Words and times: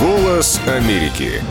Голос 0.00 0.60
Америки. 0.66 1.42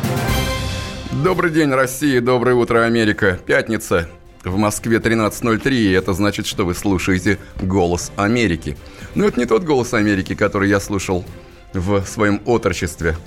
Добрый 1.23 1.51
день, 1.51 1.71
Россия, 1.71 2.19
доброе 2.19 2.55
утро, 2.55 2.83
Америка. 2.83 3.39
Пятница. 3.45 4.09
В 4.43 4.57
Москве 4.57 4.97
13.03, 4.97 5.71
и 5.71 5.91
это 5.91 6.13
значит, 6.13 6.47
что 6.47 6.65
вы 6.65 6.73
слушаете 6.73 7.37
«Голос 7.61 8.11
Америки». 8.15 8.75
Но 9.13 9.25
это 9.25 9.39
не 9.39 9.45
тот 9.45 9.63
«Голос 9.63 9.93
Америки», 9.93 10.33
который 10.33 10.69
я 10.69 10.79
слушал 10.79 11.25
в 11.73 12.03
своем 12.05 12.41
отрочестве. 12.45 13.17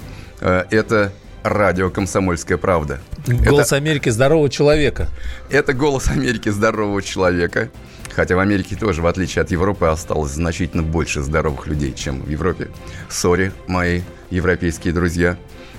Э, 0.41 0.65
это 0.71 1.13
радио 1.43 1.91
«Комсомольская 1.91 2.59
правда». 2.59 3.01
Голос 3.27 3.69
это, 3.69 3.77
Америки 3.77 4.09
здорового 4.09 4.49
человека. 4.49 5.09
Это 5.51 5.73
голос 5.73 6.09
Америки 6.09 6.49
здорового 6.49 7.03
человека. 7.03 7.71
Хотя 8.15 8.37
в 8.37 8.41
Америке 8.41 8.77
тоже, 8.77 9.01
в 9.01 9.07
отличие 9.07 9.43
от 9.43 9.51
Европы, 9.51 9.87
осталось 9.87 10.33
значительно 10.33 10.83
больше 10.83 11.23
здоровых 11.23 11.67
людей, 11.67 11.93
чем 11.95 12.23
в 12.23 12.29
Европе. 12.29 12.69
Сори, 13.09 13.53
мои 13.67 14.03
европейские 14.31 14.93
друзья. 14.93 15.37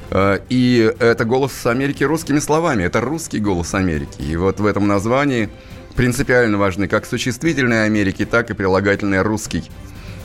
Э, 0.09 0.39
и 0.49 0.93
это 0.99 1.25
голос 1.25 1.65
Америки 1.65 2.03
русскими 2.03 2.39
словами. 2.39 2.83
Это 2.83 3.01
русский 3.01 3.39
голос 3.39 3.73
Америки. 3.73 4.21
И 4.21 4.35
вот 4.35 4.59
в 4.59 4.65
этом 4.65 4.87
названии 4.87 5.49
принципиально 5.95 6.57
важны 6.57 6.87
как 6.87 7.05
существительные 7.05 7.83
Америки, 7.83 8.25
так 8.25 8.49
и 8.49 8.53
прилагательные 8.53 9.21
русский. 9.21 9.69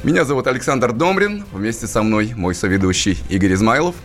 Меня 0.02 0.24
зовут 0.24 0.46
Александр 0.46 0.92
Домрин. 0.92 1.44
Вместе 1.52 1.86
со 1.86 2.02
мной 2.02 2.32
мой 2.34 2.54
соведущий 2.54 3.18
Игорь 3.28 3.54
Измайлов– 3.54 3.94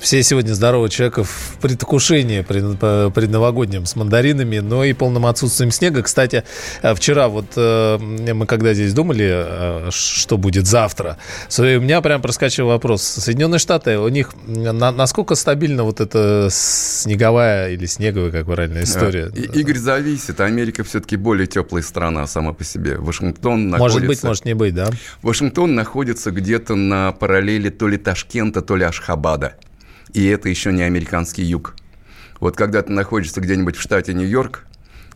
все 0.00 0.22
сегодня 0.22 0.52
здорового 0.54 0.88
человека 0.88 1.24
в 1.24 1.58
предвкушении 1.60 2.42
предновогоднем 2.42 3.86
с 3.86 3.96
мандаринами, 3.96 4.58
но 4.58 4.84
и 4.84 4.92
полным 4.92 5.26
отсутствием 5.26 5.70
снега. 5.70 6.02
Кстати, 6.02 6.44
э, 6.82 6.94
вчера 6.94 7.28
вот 7.28 7.46
э, 7.56 7.98
мы 7.98 8.46
когда 8.46 8.74
здесь 8.74 8.92
думали, 8.92 9.28
э, 9.30 9.88
что 9.90 10.36
будет 10.38 10.66
завтра, 10.66 11.18
у 11.58 11.62
меня 11.62 12.00
прям 12.00 12.22
проскочил 12.22 12.66
вопрос. 12.66 13.02
Соединенные 13.02 13.58
Штаты, 13.58 13.98
у 13.98 14.08
них 14.08 14.32
насколько 14.46 15.34
стабильна 15.34 15.84
вот 15.84 16.00
эта 16.00 16.48
снеговая 16.50 17.70
или 17.70 17.86
снеговая, 17.86 18.30
как 18.30 18.46
правильная 18.46 18.84
история? 18.84 19.30
Игорь, 19.34 19.78
зависит. 19.78 20.40
Америка 20.40 20.84
все-таки 20.84 21.16
более 21.16 21.46
теплая 21.46 21.82
страна 21.82 22.26
сама 22.26 22.52
по 22.52 22.64
себе. 22.64 22.98
Вашингтон 22.98 23.70
находится... 23.70 24.00
Может 24.00 24.08
быть, 24.08 24.22
может 24.22 24.44
не 24.44 24.54
быть, 24.54 24.74
да? 24.74 24.88
Вашингтон 25.22 25.74
находится 25.74 26.30
где-то 26.30 26.74
на 26.74 27.12
параллели 27.12 27.70
то 27.70 27.88
ли 27.88 27.96
Ташкента, 27.96 28.62
то 28.62 28.76
ли 28.76 28.84
Ашхабада. 28.84 29.54
И 30.12 30.26
это 30.26 30.48
еще 30.48 30.72
не 30.72 30.82
американский 30.82 31.42
юг. 31.42 31.74
Вот 32.40 32.56
когда 32.56 32.82
ты 32.82 32.92
находишься 32.92 33.40
где-нибудь 33.40 33.76
в 33.76 33.80
штате 33.80 34.12
Нью-Йорк, 34.14 34.66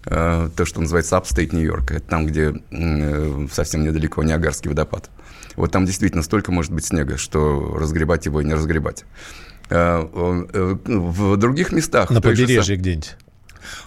э, 0.06 0.48
то, 0.56 0.64
что 0.64 0.80
называется 0.80 1.16
Upstate 1.16 1.54
Нью-Йорк, 1.54 1.92
это 1.92 2.00
там, 2.00 2.26
где 2.26 2.54
э, 2.70 3.46
совсем 3.52 3.84
недалеко 3.84 4.22
Ниагарский 4.22 4.70
водопад. 4.70 5.10
Вот 5.56 5.72
там 5.72 5.86
действительно 5.86 6.22
столько 6.22 6.52
может 6.52 6.72
быть 6.72 6.86
снега, 6.86 7.16
что 7.16 7.76
разгребать 7.76 8.26
его 8.26 8.40
и 8.40 8.44
не 8.44 8.54
разгребать. 8.54 9.04
Э, 9.70 10.00
в 10.00 11.36
других 11.36 11.72
местах... 11.72 12.10
На 12.10 12.20
побережье 12.20 12.62
же... 12.62 12.76
где-нибудь? 12.76 13.16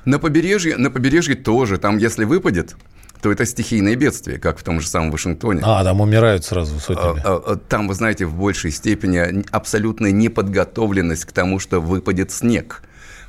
На 0.06 0.20
побережье, 0.20 0.78
на 0.78 0.92
побережье 0.92 1.36
тоже. 1.36 1.78
Там, 1.78 1.98
если 1.98 2.26
выпадет, 2.26 2.76
то 3.22 3.32
это 3.32 3.46
стихийное 3.46 3.96
бедствие, 3.96 4.40
как 4.40 4.58
в 4.58 4.64
том 4.64 4.82
же 4.82 4.88
самом 4.88 5.12
Вашингтоне. 5.12 5.62
А, 5.64 5.84
там 5.84 6.02
умирают 6.02 6.44
сразу 6.44 6.80
сотнями. 6.80 7.22
А, 7.24 7.42
а, 7.46 7.56
там, 7.56 7.88
вы 7.88 7.94
знаете, 7.94 8.26
в 8.26 8.36
большей 8.36 8.72
степени 8.72 9.46
абсолютная 9.52 10.12
неподготовленность 10.12 11.26
к 11.26 11.32
тому, 11.32 11.60
что 11.60 11.80
выпадет 11.80 12.32
снег. 12.32 12.82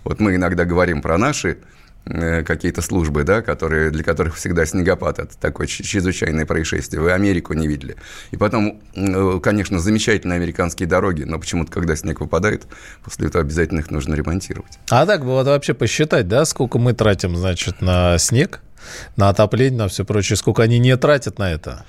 Вот 0.04 0.18
мы 0.18 0.34
иногда 0.34 0.64
говорим 0.64 1.02
про 1.02 1.18
наши 1.18 1.58
э, 2.06 2.42
какие-то 2.42 2.80
службы, 2.80 3.22
да, 3.22 3.42
которые, 3.42 3.90
для 3.90 4.02
которых 4.02 4.36
всегда 4.36 4.64
снегопад– 4.64 5.18
это 5.20 5.38
такое 5.38 5.66
чрезвычайное 5.66 6.46
происшествие. 6.46 7.02
Вы 7.02 7.12
Америку 7.12 7.52
не 7.52 7.68
видели. 7.68 7.96
И 8.30 8.36
потом, 8.36 8.80
э, 8.96 9.40
конечно, 9.42 9.78
замечательные 9.78 10.36
американские 10.36 10.88
дороги, 10.88 11.24
но 11.24 11.38
почему-то, 11.38 11.70
когда 11.70 11.94
снег 11.96 12.20
выпадает, 12.20 12.66
после 13.04 13.28
этого 13.28 13.44
обязательно 13.44 13.80
их 13.80 13.90
нужно 13.90 14.14
ремонтировать. 14.14 14.78
А 14.88 15.04
так 15.06 15.22
вот 15.22 15.46
вообще 15.46 15.74
посчитать, 15.74 16.26
да, 16.26 16.46
сколько 16.46 16.78
мы 16.78 16.94
тратим, 16.94 17.36
значит, 17.36 17.82
на 17.82 18.16
снег– 18.18 18.62
на 19.16 19.28
отопление, 19.28 19.78
на 19.78 19.88
все 19.88 20.04
прочее, 20.04 20.36
сколько 20.36 20.62
они 20.62 20.78
не 20.78 20.96
тратят 20.96 21.38
на 21.38 21.50
это? 21.50 21.84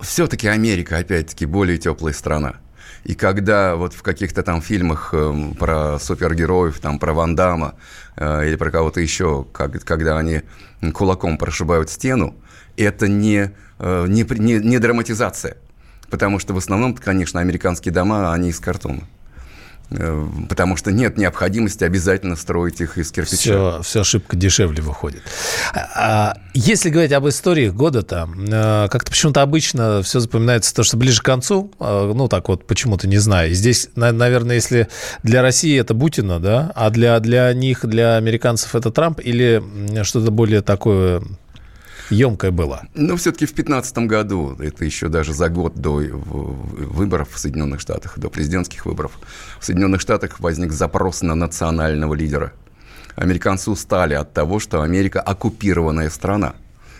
Все-таки 0.00 0.46
Америка, 0.48 0.98
опять-таки, 0.98 1.46
более 1.46 1.78
теплая 1.78 2.12
страна. 2.12 2.56
И 3.04 3.14
когда 3.14 3.74
вот 3.74 3.94
в 3.94 4.02
каких-то 4.02 4.42
там 4.42 4.62
фильмах 4.62 5.10
э, 5.12 5.52
про 5.58 5.98
супергероев, 5.98 6.78
там 6.78 6.98
про 6.98 7.12
Ван 7.12 7.34
Дамма 7.34 7.74
э, 8.16 8.46
или 8.46 8.56
про 8.56 8.70
кого-то 8.70 9.00
еще, 9.00 9.44
как, 9.52 9.84
когда 9.84 10.18
они 10.18 10.42
кулаком 10.94 11.36
прошибают 11.36 11.90
стену, 11.90 12.36
это 12.76 13.08
не, 13.08 13.50
э, 13.78 14.06
не, 14.08 14.24
не, 14.38 14.54
не 14.54 14.78
драматизация. 14.78 15.56
Потому 16.10 16.38
что 16.38 16.54
в 16.54 16.58
основном, 16.58 16.94
конечно, 16.94 17.40
американские 17.40 17.92
дома, 17.92 18.32
они 18.32 18.50
из 18.50 18.60
картона. 18.60 19.02
Э, 19.98 20.26
потому 20.48 20.76
что 20.76 20.92
нет 20.92 21.18
необходимости 21.18 21.84
обязательно 21.84 22.36
строить 22.36 22.80
их 22.80 22.98
из 22.98 23.10
кирпича. 23.10 23.36
Все, 23.36 23.80
все 23.82 24.00
ошибка 24.00 24.36
дешевле 24.36 24.82
выходит. 24.82 25.22
А, 25.74 26.36
если 26.54 26.90
говорить 26.90 27.12
об 27.12 27.28
историях 27.28 27.74
года-то, 27.74 28.28
э, 28.36 28.88
как-то 28.90 29.10
почему-то 29.10 29.42
обычно 29.42 30.02
все 30.02 30.20
запоминается 30.20 30.74
то, 30.74 30.82
что 30.82 30.96
ближе 30.96 31.20
к 31.20 31.24
концу, 31.24 31.70
э, 31.78 32.12
ну 32.14 32.28
так 32.28 32.48
вот 32.48 32.66
почему-то 32.66 33.06
не 33.06 33.18
знаю. 33.18 33.54
Здесь, 33.54 33.88
наверное, 33.94 34.56
если 34.56 34.88
для 35.22 35.42
России 35.42 35.78
это 35.78 35.94
Бутина, 35.94 36.40
да, 36.40 36.72
а 36.74 36.90
для, 36.90 37.18
для 37.20 37.52
них, 37.52 37.84
для 37.84 38.16
американцев 38.16 38.74
это 38.74 38.90
Трамп 38.90 39.20
или 39.22 39.62
что-то 40.04 40.30
более 40.30 40.62
такое 40.62 41.22
емкое 42.10 42.50
было. 42.50 42.86
Но 42.94 43.16
все-таки 43.16 43.46
в 43.46 43.54
2015 43.54 43.98
году, 43.98 44.56
это 44.58 44.84
еще 44.84 45.08
даже 45.08 45.32
за 45.32 45.48
год 45.48 45.74
до 45.76 45.94
выборов 45.94 47.30
в 47.32 47.38
Соединенных 47.38 47.80
Штатах, 47.80 48.18
до 48.18 48.28
президентских 48.28 48.86
выборов, 48.86 49.12
в 49.60 49.64
Соединенных 49.64 50.00
Штатах 50.00 50.40
возник 50.40 50.72
запрос 50.72 51.22
на 51.22 51.34
национального 51.34 52.14
лидера. 52.14 52.52
Американцы 53.14 53.70
устали 53.70 54.14
от 54.14 54.32
того, 54.32 54.58
что 54.58 54.82
Америка 54.82 55.20
оккупированная 55.20 56.10
страна. 56.10 56.54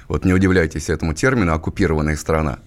Вот 0.08 0.24
не 0.24 0.34
удивляйтесь 0.34 0.90
этому 0.90 1.14
термину 1.14 1.54
«оккупированная 1.54 2.16
страна». 2.16 2.58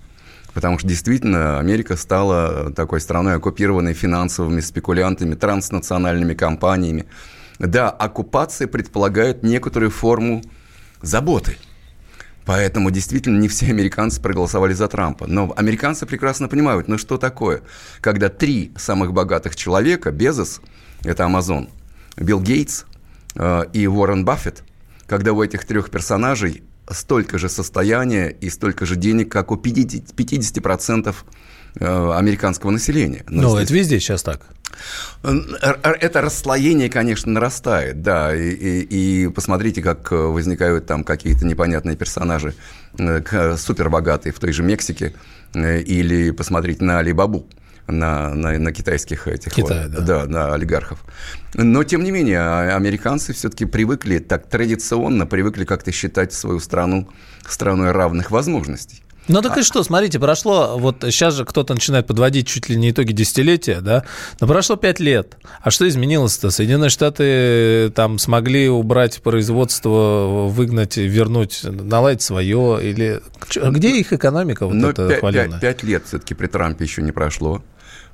Потому 0.54 0.80
что 0.80 0.88
действительно 0.88 1.60
Америка 1.60 1.98
стала 1.98 2.72
такой 2.74 3.02
страной, 3.02 3.36
оккупированной 3.36 3.94
финансовыми 3.94 4.62
спекулянтами, 4.62 5.36
транснациональными 5.36 6.34
компаниями. 6.34 7.06
Да, 7.60 7.90
оккупация 7.90 8.68
предполагает 8.68 9.44
некоторую 9.44 9.92
форму 9.92 10.42
заботы– 11.02 11.58
Поэтому 12.46 12.92
действительно 12.92 13.40
не 13.40 13.48
все 13.48 13.68
американцы 13.68 14.22
проголосовали 14.22 14.74
за 14.74 14.88
Трампа. 14.88 15.28
Но 15.28 15.54
американцы 15.58 16.06
прекрасно 16.06 16.48
понимают, 16.48 16.88
ну 16.88 16.98
что 16.98 17.18
такое, 17.18 17.62
когда 18.02 18.30
три 18.30 18.72
самых 18.78 19.14
богатых 19.14 19.56
человека, 19.56 20.12
Безос, 20.12 20.62
это 21.04 21.26
Амазон, 21.26 21.70
Билл 22.18 22.42
Гейтс 22.42 22.86
э, 23.36 23.64
и 23.74 23.88
Уоррен 23.88 24.26
Баффет, 24.26 24.64
когда 25.08 25.34
у 25.34 25.44
этих 25.44 25.66
трех 25.66 25.90
персонажей 25.90 26.64
столько 26.90 27.38
же 27.38 27.50
состояния 27.50 28.30
и 28.30 28.50
столько 28.50 28.86
же 28.86 28.96
денег, 28.96 29.32
как 29.32 29.52
у 29.52 29.56
50%, 29.56 30.14
50% 30.16 31.16
э, 31.80 32.12
американского 32.14 32.72
населения. 32.72 33.24
Но, 33.28 33.42
Но 33.42 33.50
здесь... 33.50 33.64
это 33.66 33.74
везде 33.74 34.00
сейчас 34.00 34.24
так. 34.24 34.46
Это 35.22 36.22
расслоение, 36.22 36.90
конечно, 36.90 37.32
нарастает, 37.32 38.02
да, 38.02 38.36
и, 38.36 38.50
и, 38.50 39.26
и 39.26 39.28
посмотрите, 39.30 39.82
как 39.82 40.12
возникают 40.12 40.86
там 40.86 41.04
какие-то 41.04 41.46
непонятные 41.46 41.96
персонажи 41.96 42.56
э, 42.98 43.58
супербогатые 43.58 44.34
в 44.34 44.40
той 44.40 44.52
же 44.52 44.64
Мексике, 44.64 45.14
э, 45.54 45.82
или 45.82 46.32
посмотрите 46.32 46.84
на 46.84 47.00
Алибабу 47.00 47.48
на, 47.88 48.34
на, 48.34 48.58
на 48.58 48.72
китайских 48.72 49.28
этих 49.28 49.54
Китай, 49.54 49.84
вот, 49.88 50.06
да. 50.06 50.26
да, 50.26 50.26
на 50.26 50.54
олигархов. 50.54 51.00
Но 51.54 51.84
тем 51.84 52.04
не 52.04 52.12
менее, 52.12 52.40
а, 52.40 52.76
американцы 52.76 53.34
все-таки 53.34 53.66
привыкли 53.66 54.20
так 54.20 54.48
традиционно 54.48 55.26
привыкли 55.26 55.66
как-то 55.66 55.92
считать 55.92 56.34
свою 56.34 56.60
страну 56.60 57.10
страной 57.48 57.92
равных 57.92 58.32
возможностей. 58.32 59.04
Ну 59.28 59.42
так 59.42 59.58
и 59.58 59.64
что, 59.64 59.84
смотрите, 59.84 60.20
прошло, 60.20 60.78
вот 60.78 60.98
сейчас 61.02 61.34
же 61.34 61.46
кто-то 61.46 61.74
начинает 61.74 62.06
подводить 62.08 62.48
чуть 62.48 62.70
ли 62.70 62.76
не 62.76 62.92
итоги 62.92 63.12
десятилетия, 63.12 63.82
да, 63.82 64.04
но 64.40 64.48
прошло 64.48 64.76
пять 64.76 65.00
лет. 65.00 65.38
А 65.62 65.72
что 65.72 65.88
изменилось-то? 65.88 66.52
Соединенные 66.52 66.90
Штаты 66.90 67.24
э, 67.24 67.90
там 67.94 68.20
смогли 68.20 68.70
убрать 68.70 69.22
производство, 69.22 70.48
выгнать, 70.50 70.98
вернуть, 70.98 71.62
наладить 71.64 72.22
свое, 72.22 72.80
или 72.82 73.22
где 73.72 74.00
их 74.00 74.14
экономика 74.14 74.66
вот 74.66 74.76
но 74.76 74.90
эта 74.90 75.08
5, 75.08 75.60
5 75.60 75.84
лет 75.84 76.04
все-таки 76.08 76.34
при 76.34 76.48
Трампе 76.48 76.86
еще 76.86 77.02
не 77.02 77.12
прошло. 77.12 77.64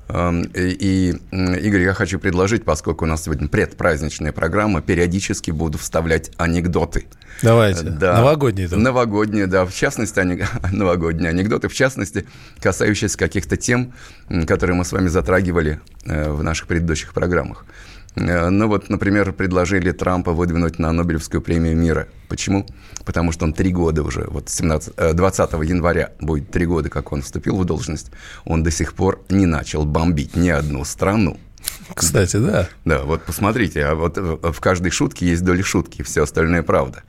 Эм, 0.08 0.42
и, 0.54 1.14
Игорь, 1.30 1.82
я 1.82 1.94
хочу 1.94 2.18
предложить, 2.18 2.64
поскольку 2.64 3.04
у 3.04 3.08
нас 3.08 3.24
сегодня 3.24 3.48
предпраздничная 3.48 4.32
программа, 4.32 4.82
периодически 4.82 5.50
буду 5.50 5.78
вставлять 5.78 6.30
анекдоты. 6.36 7.06
Давайте. 7.42 7.82
Да. 7.82 8.18
Новогодние. 8.18 8.68
Там. 8.68 8.82
Новогодние, 8.82 9.46
да. 9.46 9.64
В 9.64 9.74
частности, 9.74 10.18
ане... 10.18 10.46
новогодние 10.72 11.30
анекдоты, 11.30 11.68
в 11.68 11.74
частности, 11.74 12.26
касающиеся 12.60 13.16
каких-то 13.16 13.56
тем, 13.56 13.94
которые 14.46 14.76
мы 14.76 14.84
с 14.84 14.92
вами 14.92 15.08
затрагивали 15.08 15.80
э, 16.04 16.30
в 16.30 16.42
наших 16.42 16.66
предыдущих 16.66 17.14
программах. 17.14 17.64
Э, 18.16 18.48
ну 18.50 18.68
вот, 18.68 18.88
например, 18.88 19.32
предложили 19.32 19.92
Трампа 19.92 20.32
выдвинуть 20.32 20.78
на 20.78 20.92
Нобелевскую 20.92 21.40
премию 21.40 21.76
мира. 21.76 22.08
Почему? 22.28 22.66
Потому 23.04 23.32
что 23.32 23.44
он 23.44 23.52
три 23.52 23.72
года 23.72 24.02
уже, 24.02 24.26
вот 24.28 24.48
17, 24.48 25.14
20 25.14 25.52
января 25.64 26.12
будет 26.20 26.50
три 26.50 26.66
года, 26.66 26.88
как 26.88 27.12
он 27.12 27.22
вступил 27.22 27.58
в 27.58 27.64
должность, 27.64 28.10
он 28.44 28.62
до 28.62 28.70
сих 28.70 28.94
пор 28.94 29.22
не 29.28 29.46
начал 29.46 29.84
бомбить 29.84 30.36
ни 30.36 30.48
одну 30.48 30.84
страну. 30.84 31.38
Кстати, 31.94 32.36
да. 32.36 32.68
Да, 32.84 33.02
вот 33.02 33.22
посмотрите, 33.24 33.84
а 33.84 33.94
вот 33.94 34.16
в 34.16 34.60
каждой 34.60 34.90
шутке 34.90 35.26
есть 35.26 35.44
доля 35.44 35.62
шутки, 35.62 36.02
все 36.02 36.22
остальное 36.22 36.62
правда. 36.62 37.02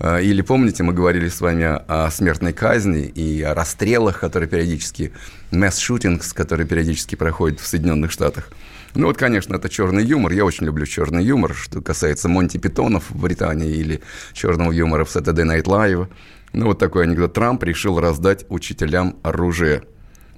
Или 0.00 0.42
помните, 0.42 0.82
мы 0.82 0.92
говорили 0.92 1.28
с 1.28 1.40
вами 1.40 1.80
о 1.86 2.10
смертной 2.10 2.52
казни 2.52 3.04
и 3.04 3.42
о 3.42 3.54
расстрелах, 3.54 4.18
которые 4.18 4.48
периодически, 4.48 5.12
shootings, 5.52 6.34
которые 6.34 6.66
периодически 6.66 7.14
проходят 7.14 7.60
в 7.60 7.66
Соединенных 7.66 8.10
Штатах. 8.10 8.50
Ну 8.94 9.06
вот, 9.06 9.16
конечно, 9.16 9.56
это 9.56 9.68
черный 9.68 10.04
юмор. 10.04 10.32
Я 10.32 10.44
очень 10.44 10.66
люблю 10.66 10.86
черный 10.86 11.24
юмор, 11.24 11.54
что 11.54 11.80
касается 11.80 12.28
Монти 12.28 12.58
Питонов 12.58 13.10
в 13.10 13.20
Британии 13.20 13.74
или 13.74 14.00
черного 14.32 14.70
юмора 14.70 15.04
в 15.04 15.14
Saturday 15.14 15.44
Night 15.44 15.64
Live. 15.64 16.08
Ну 16.52 16.66
вот 16.66 16.78
такой 16.78 17.04
анекдот. 17.04 17.32
Трамп 17.32 17.64
решил 17.64 17.98
раздать 17.98 18.46
учителям 18.48 19.16
оружие. 19.22 19.82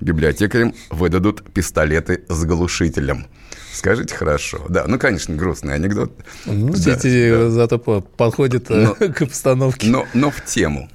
Библиотекарям 0.01 0.75
выдадут 0.91 1.53
пистолеты 1.53 2.25
с 2.29 2.45
глушителем. 2.45 3.27
Скажите 3.73 4.15
хорошо. 4.15 4.65
Да, 4.71 4.85
ну, 4.87 4.99
конечно, 4.99 5.35
грустный 5.35 5.75
анекдот. 5.75 6.13
Ну, 6.47 6.71
да, 6.71 6.79
дети 6.79 7.31
да. 7.31 7.51
зато 7.51 7.79
подходят 7.79 8.71
э, 8.71 8.87
но, 8.87 8.95
к 9.13 9.23
обстановке. 9.23 9.89
Но, 9.89 10.07
но 10.15 10.31
в 10.31 10.43
тему. 10.45 10.89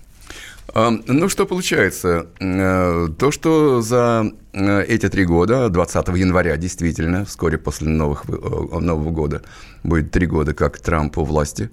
Ну, 0.73 1.27
что 1.27 1.45
получается? 1.45 2.27
Э, 2.39 3.07
то, 3.17 3.31
что 3.31 3.81
за 3.81 4.31
э, 4.53 4.83
эти 4.83 5.09
три 5.09 5.25
года, 5.25 5.69
20 5.69 6.07
января, 6.09 6.55
действительно, 6.55 7.25
вскоре 7.25 7.57
после 7.57 7.89
новых, 7.89 8.27
Нового 8.27 9.09
года, 9.09 9.41
будет 9.83 10.11
три 10.11 10.27
года, 10.27 10.53
как 10.53 10.79
Трамп 10.79 11.17
у 11.17 11.25
власти, 11.25 11.69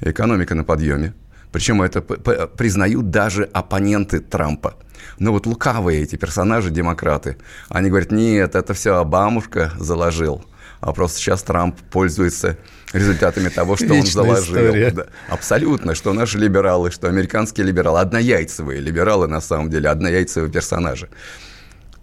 экономика 0.00 0.54
на 0.54 0.64
подъеме. 0.64 1.14
Причем 1.50 1.80
это 1.82 2.02
признают 2.02 3.10
даже 3.10 3.44
оппоненты 3.44 4.20
Трампа. 4.20 4.74
Но 5.18 5.32
вот 5.32 5.46
лукавые 5.46 6.02
эти 6.02 6.16
персонажи, 6.16 6.70
демократы, 6.70 7.38
они 7.68 7.88
говорят, 7.88 8.10
нет, 8.10 8.54
это 8.54 8.74
все 8.74 8.96
Обамушка 8.96 9.72
заложил 9.78 10.44
а 10.82 10.92
просто 10.92 11.18
сейчас 11.18 11.42
Трамп 11.44 11.80
пользуется 11.90 12.58
результатами 12.92 13.48
того, 13.48 13.76
что 13.76 13.86
Вечная 13.86 14.24
он 14.24 14.36
заложил. 14.36 14.92
Да, 14.94 15.06
абсолютно, 15.28 15.94
что 15.94 16.12
наши 16.12 16.38
либералы, 16.38 16.90
что 16.90 17.08
американские 17.08 17.66
либералы, 17.66 18.00
однояйцевые 18.00 18.80
либералы 18.80 19.26
на 19.26 19.40
самом 19.40 19.70
деле, 19.70 19.88
однояйцевые 19.88 20.50
персонажи. 20.50 21.08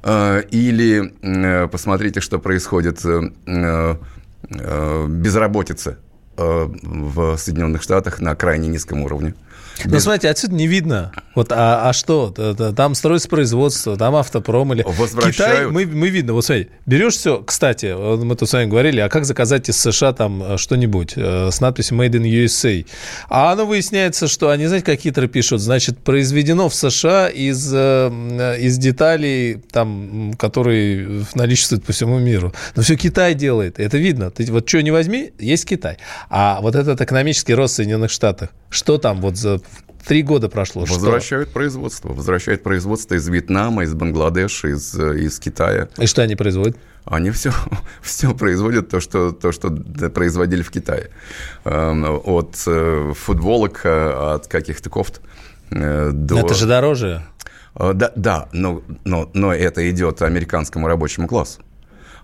А, 0.01 0.39
или 0.39 1.67
посмотрите, 1.67 2.21
что 2.21 2.39
происходит 2.39 3.03
э, 3.05 3.31
э, 3.45 5.07
безработица 5.07 5.97
э, 6.37 6.69
в 6.81 7.37
Соединенных 7.37 7.81
Штатах 7.81 8.21
на 8.21 8.35
крайне 8.35 8.69
низком 8.69 9.01
уровне. 9.01 9.35
Ну, 9.85 9.91
Без... 9.91 10.03
смотрите, 10.03 10.29
отсюда 10.29 10.55
не 10.55 10.67
видно. 10.67 11.11
Вот, 11.35 11.51
а, 11.51 11.89
а 11.89 11.93
что? 11.93 12.31
Там 12.75 12.95
строится 12.95 13.29
производство, 13.29 13.95
там 13.95 14.15
автопром 14.15 14.73
или... 14.73 14.83
Китай, 15.31 15.67
мы, 15.67 15.85
мы 15.85 16.09
видно. 16.09 16.33
Вот 16.33 16.45
смотрите, 16.45 16.71
берешь 16.85 17.13
все, 17.15 17.41
кстати, 17.41 17.95
мы 18.23 18.35
тут 18.35 18.49
с 18.49 18.53
вами 18.53 18.69
говорили, 18.69 18.99
а 18.99 19.09
как 19.09 19.25
заказать 19.25 19.69
из 19.69 19.77
США 19.77 20.13
там 20.13 20.43
э, 20.43 20.57
что-нибудь 20.57 21.13
э, 21.15 21.49
с 21.51 21.61
надписью 21.61 21.97
Made 21.97 22.11
in 22.11 22.23
USA? 22.23 22.85
А 23.29 23.53
оно 23.53 23.65
выясняется, 23.65 24.27
что 24.27 24.49
они, 24.49 24.67
знаете, 24.67 24.85
какие 24.85 25.13
то 25.13 25.25
пишут, 25.27 25.61
значит, 25.61 25.99
произведено 25.99 26.67
в 26.67 26.75
США 26.75 27.29
из, 27.29 27.71
э, 27.73 28.57
из 28.59 28.77
деталей, 28.77 29.61
там, 29.71 30.33
которые 30.37 31.25
наличествуют 31.35 31.85
по 31.85 31.93
всему 31.93 32.19
миру. 32.19 32.53
Но 32.75 32.81
все 32.81 32.95
Китай 32.95 33.33
делает, 33.33 33.79
это 33.79 33.97
видно. 33.97 34.31
Ты 34.31 34.51
вот 34.51 34.67
что 34.67 34.81
не 34.81 34.91
возьми, 34.91 35.31
есть 35.39 35.65
Китай. 35.65 35.97
А 36.29 36.59
вот 36.61 36.75
этот 36.75 36.99
экономический 37.01 37.53
рост 37.53 37.73
в 37.73 37.77
Соединенных 37.77 38.11
Штатах, 38.11 38.49
что 38.69 38.97
там 38.97 39.21
вот 39.21 39.37
за 39.37 39.61
Три 40.05 40.23
года 40.23 40.49
прошло. 40.49 40.85
Возвращают 40.85 41.49
что? 41.49 41.53
производство. 41.53 42.09
Возвращают 42.11 42.63
производство 42.63 43.13
из 43.15 43.27
Вьетнама, 43.27 43.83
из 43.83 43.93
Бангладеша, 43.93 44.69
из, 44.69 44.95
из 44.95 45.39
Китая. 45.39 45.89
И 45.97 46.07
что 46.07 46.23
они 46.23 46.35
производят? 46.35 46.77
Они 47.05 47.31
все, 47.31 47.51
все 48.01 48.33
производят 48.33 48.89
то 48.89 48.99
что, 49.01 49.31
то, 49.31 49.51
что 49.51 49.69
производили 49.69 50.61
в 50.61 50.71
Китае. 50.71 51.09
Эм, 51.65 52.05
от 52.05 52.63
э, 52.65 53.13
футболок, 53.15 53.81
э, 53.83 54.35
от 54.35 54.47
каких-то 54.47 54.89
кофт 54.89 55.21
э, 55.69 56.11
до... 56.11 56.39
Это 56.39 56.53
же 56.55 56.65
дороже. 56.65 57.23
Да, 57.75 58.11
да 58.15 58.49
но, 58.51 58.81
но, 59.05 59.29
но 59.33 59.53
это 59.53 59.89
идет 59.89 60.21
американскому 60.21 60.87
рабочему 60.87 61.27
классу. 61.27 61.61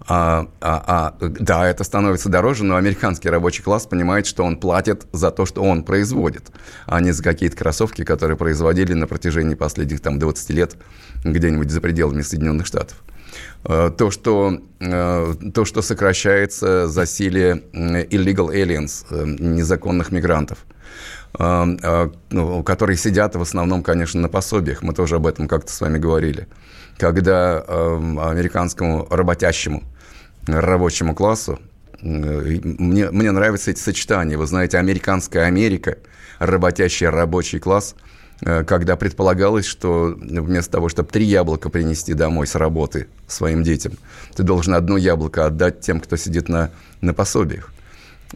А, 0.01 0.47
а, 0.61 1.15
а, 1.19 1.27
да, 1.27 1.67
это 1.67 1.83
становится 1.83 2.29
дороже, 2.29 2.63
но 2.63 2.75
американский 2.75 3.29
рабочий 3.29 3.63
класс 3.63 3.87
понимает, 3.87 4.25
что 4.25 4.43
он 4.43 4.57
платит 4.57 5.07
за 5.11 5.31
то, 5.31 5.45
что 5.45 5.63
он 5.63 5.83
производит, 5.83 6.51
а 6.85 6.99
не 7.01 7.11
за 7.11 7.23
какие-то 7.23 7.57
кроссовки, 7.57 8.03
которые 8.03 8.37
производили 8.37 8.93
на 8.93 9.07
протяжении 9.07 9.55
последних 9.55 10.01
там, 10.01 10.19
20 10.19 10.49
лет 10.51 10.75
где-нибудь 11.23 11.71
за 11.71 11.81
пределами 11.81 12.21
Соединенных 12.21 12.65
Штатов. 12.67 13.03
А, 13.63 13.89
то, 13.89 14.11
что, 14.11 14.59
а, 14.79 15.33
то, 15.53 15.65
что 15.65 15.81
сокращается 15.81 16.87
засилие 16.87 17.63
illegal 17.73 18.53
aliens, 18.53 19.05
э, 19.09 19.25
незаконных 19.25 20.11
мигрантов, 20.11 20.59
которые 21.37 22.97
сидят 22.97 23.35
в 23.35 23.41
основном, 23.41 23.83
конечно, 23.83 24.21
на 24.21 24.29
пособиях. 24.29 24.81
Мы 24.83 24.93
тоже 24.93 25.15
об 25.15 25.27
этом 25.27 25.47
как-то 25.47 25.71
с 25.71 25.81
вами 25.81 25.97
говорили. 25.97 26.47
Когда 26.97 27.59
американскому 27.59 29.07
работящему 29.09 29.83
рабочему 30.47 31.15
классу. 31.15 31.59
Мне, 32.01 33.09
мне 33.09 33.31
нравятся 33.31 33.71
эти 33.71 33.79
сочетания. 33.79 34.37
Вы 34.37 34.45
знаете, 34.47 34.77
американская 34.77 35.45
Америка, 35.45 35.97
работящий 36.39 37.07
рабочий 37.07 37.59
класс, 37.59 37.95
э, 38.41 38.63
когда 38.63 38.95
предполагалось, 38.95 39.65
что 39.65 40.15
вместо 40.17 40.71
того, 40.71 40.89
чтобы 40.89 41.09
три 41.09 41.25
яблока 41.25 41.69
принести 41.69 42.13
домой 42.13 42.47
с 42.47 42.55
работы 42.55 43.07
своим 43.27 43.63
детям, 43.63 43.93
ты 44.35 44.43
должен 44.43 44.75
одно 44.75 44.97
яблоко 44.97 45.45
отдать 45.45 45.79
тем, 45.79 45.99
кто 45.99 46.15
сидит 46.15 46.49
на, 46.49 46.71
на 47.01 47.13
пособиях. 47.13 47.71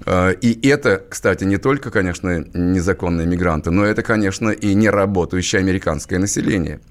Э, 0.05 0.33
и 0.33 0.67
это, 0.67 1.03
кстати, 1.09 1.43
не 1.43 1.57
только, 1.57 1.91
конечно, 1.91 2.45
незаконные 2.53 3.27
мигранты, 3.27 3.71
но 3.71 3.85
это, 3.85 4.03
конечно, 4.03 4.49
и 4.49 4.73
неработающее 4.73 5.59
американское 5.59 6.19
население– 6.19 6.79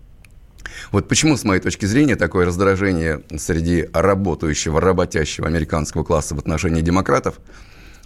вот 0.92 1.08
почему, 1.08 1.36
с 1.36 1.44
моей 1.44 1.60
точки 1.60 1.86
зрения, 1.86 2.16
такое 2.16 2.46
раздражение 2.46 3.22
среди 3.36 3.88
работающего, 3.92 4.80
работящего 4.80 5.46
американского 5.46 6.04
класса 6.04 6.34
в 6.34 6.38
отношении 6.38 6.80
демократов, 6.80 7.40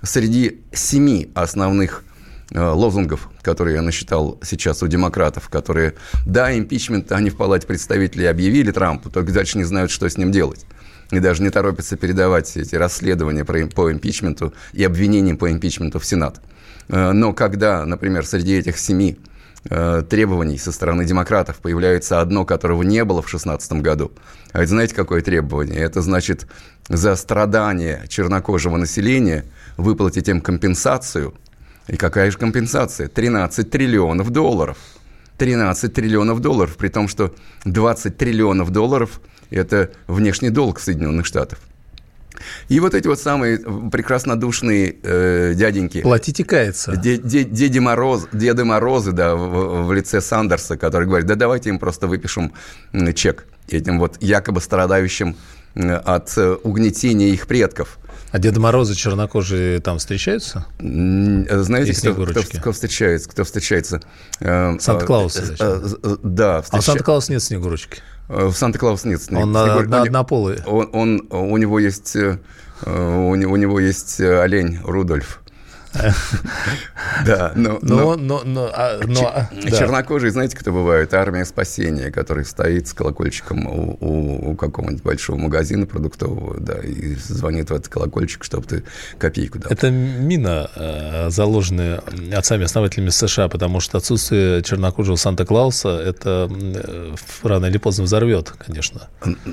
среди 0.03 0.63
семи 0.73 1.31
основных 1.35 2.05
э, 2.51 2.61
лозунгов, 2.61 3.31
которые 3.43 3.77
я 3.77 3.83
насчитал 3.83 4.39
сейчас 4.43 4.83
у 4.83 4.89
демократов, 4.89 5.49
которые, 5.49 5.95
да, 6.27 6.57
импичмент 6.57 7.13
они 7.13 7.31
в 7.31 7.37
Палате 7.37 7.67
представителей 7.67 8.27
объявили 8.27 8.73
Трампу, 8.73 9.11
только 9.11 9.33
дальше 9.33 9.59
не 9.59 9.65
знают, 9.65 9.91
что 9.91 10.09
с 10.09 10.17
ним 10.17 10.33
делать. 10.33 10.67
И 11.13 11.21
даже 11.21 11.43
не 11.43 11.51
торопятся 11.51 11.97
передавать 11.97 12.57
эти 12.57 12.75
расследования 12.75 13.45
по 13.45 13.93
импичменту 13.93 14.53
и 14.73 14.83
обвинениям 14.83 15.37
по 15.37 15.53
импичменту 15.53 16.01
в 16.01 16.05
Сенат. 16.05 16.41
Э, 16.89 17.13
но 17.13 17.33
когда, 17.33 17.87
например, 17.87 18.27
среди 18.27 18.55
этих 18.59 18.79
семи 18.79 19.19
Э, 19.71 20.03
требований 20.09 20.59
со 20.59 20.73
стороны 20.73 21.05
демократов 21.05 21.59
появляется 21.59 22.21
одно, 22.21 22.45
которого 22.45 22.83
не 22.83 23.05
было 23.05 23.23
в 23.23 23.27
2016 23.27 23.73
году. 23.75 24.11
А 24.53 24.61
это 24.61 24.71
знаете, 24.71 24.95
какое 24.95 25.23
требование? 25.23 25.79
Это 25.79 26.03
значит 26.03 26.49
за 26.89 27.15
страдания 27.15 28.05
чернокожего 28.09 28.77
населения 28.77 29.45
выплатить 29.77 30.29
им 30.29 30.41
компенсацию. 30.41 31.35
И 31.87 31.97
какая 31.97 32.31
же 32.31 32.39
компенсация? 32.39 33.09
13 33.09 33.71
триллионов 33.71 34.31
долларов. 34.31 34.79
13 35.39 35.93
триллионов 35.93 36.41
долларов, 36.41 36.77
при 36.77 36.89
том, 36.89 37.09
что 37.09 37.35
20 37.65 38.17
триллионов 38.17 38.71
долларов– 38.71 39.21
это 39.53 39.91
внешний 40.07 40.51
долг 40.51 40.81
Соединенных 40.81 41.27
Штатов. 41.27 41.59
И 42.69 42.81
вот 42.81 42.95
эти 42.95 43.07
вот 43.07 43.21
самые 43.21 43.59
прекраснодушные 43.59 44.97
э, 45.03 45.53
дяденьки. 45.55 46.01
Платите 46.01 46.45
кается. 46.45 46.97
Де, 46.97 47.17
де, 47.17 47.45
Деди 47.45 47.81
Мороз, 47.81 48.27
Деды 48.33 48.65
Морозы, 48.65 49.13
да, 49.13 49.37
в, 49.37 49.87
в 49.87 49.93
лице 49.93 50.21
Сандерса, 50.21 50.77
который 50.77 51.07
говорит, 51.07 51.27
да 51.27 51.35
давайте 51.35 51.69
им 51.69 51.79
просто 51.79 52.07
выпишем 52.07 52.53
чек 53.15 53.47
этим 53.69 53.99
вот 53.99 54.17
якобы 54.21 54.61
страдающим 54.61 55.37
от 55.75 56.37
э, 56.37 56.57
угнетения 56.63 57.29
их 57.29 57.47
предков. 57.47 57.99
А 58.33 58.39
Деда 58.39 58.61
Морозы 58.61 58.95
чернокожие 58.95 59.79
там 59.81 59.99
встречаются? 59.99 60.65
Знаете, 60.79 61.93
кто, 61.93 62.15
кто, 62.15 62.41
кто 62.43 62.73
встречается? 62.73 63.29
Кто 63.29 63.45
встречается? 63.45 64.01
Э, 64.41 64.79
Санта-Клаус. 64.81 65.37
Э, 65.61 66.17
да. 66.23 66.63
Встреча... 66.63 66.77
А 66.77 66.79
у 66.79 66.83
Санта-Клауса 66.83 67.33
нет 67.33 67.43
Снегурочки? 67.43 68.01
В 68.29 68.55
Санта-Клаус 68.55 69.05
нет 69.05 69.23
снег. 69.23 69.43
Он 69.43 69.51
Снегурь... 69.53 69.87
на, 69.87 70.03
однополый. 70.03 70.63
Он, 70.65 70.89
он, 70.95 71.29
у 71.31 71.57
него 71.59 71.79
есть 71.79 72.17
у 72.17 73.35
него, 73.35 73.53
у 73.53 73.57
него 73.57 73.79
есть 73.79 74.19
олень 74.19 74.81
Рудольф. 74.83 75.42
Да, 77.27 77.53
но... 77.55 77.79
Но, 77.83 78.17
но, 78.17 78.43
но, 78.45 78.71
а, 78.73 79.01
но, 79.07 79.27
а, 79.27 79.49
да. 79.53 79.71
Чернокожие, 79.71 80.31
знаете, 80.31 80.57
кто 80.57 80.73
бывает? 80.73 81.13
Армия 81.15 81.45
спасения, 81.45 82.11
который 82.11 82.45
стоит 82.45 82.89
с 82.89 82.95
колокольчиком 82.95 83.67
у, 83.67 83.97
у, 84.01 84.51
у 84.51 84.57
какого-нибудь 84.57 85.03
большого 85.03 85.37
магазина 85.37 85.87
продуктового, 85.87 86.59
да, 86.59 86.79
и 86.79 87.15
звонит 87.15 87.71
в 87.71 87.75
этот 87.75 87.89
колокольчик, 87.89 88.45
чтобы 88.45 88.67
ты 88.67 88.85
копейку 89.19 89.59
дал. 89.59 89.71
Это 89.71 89.91
мина, 89.91 90.71
э, 90.75 91.31
заложенная 91.31 92.03
отцами-основателями 92.35 93.11
США, 93.11 93.49
потому 93.49 93.81
что 93.81 93.99
отсутствие 93.99 94.63
чернокожего 94.63 95.17
Санта-Клауса 95.17 96.01
это 96.01 96.51
э, 96.51 97.15
рано 97.43 97.67
или 97.67 97.79
поздно 97.79 98.05
взорвет, 98.05 98.53
конечно. 98.65 99.09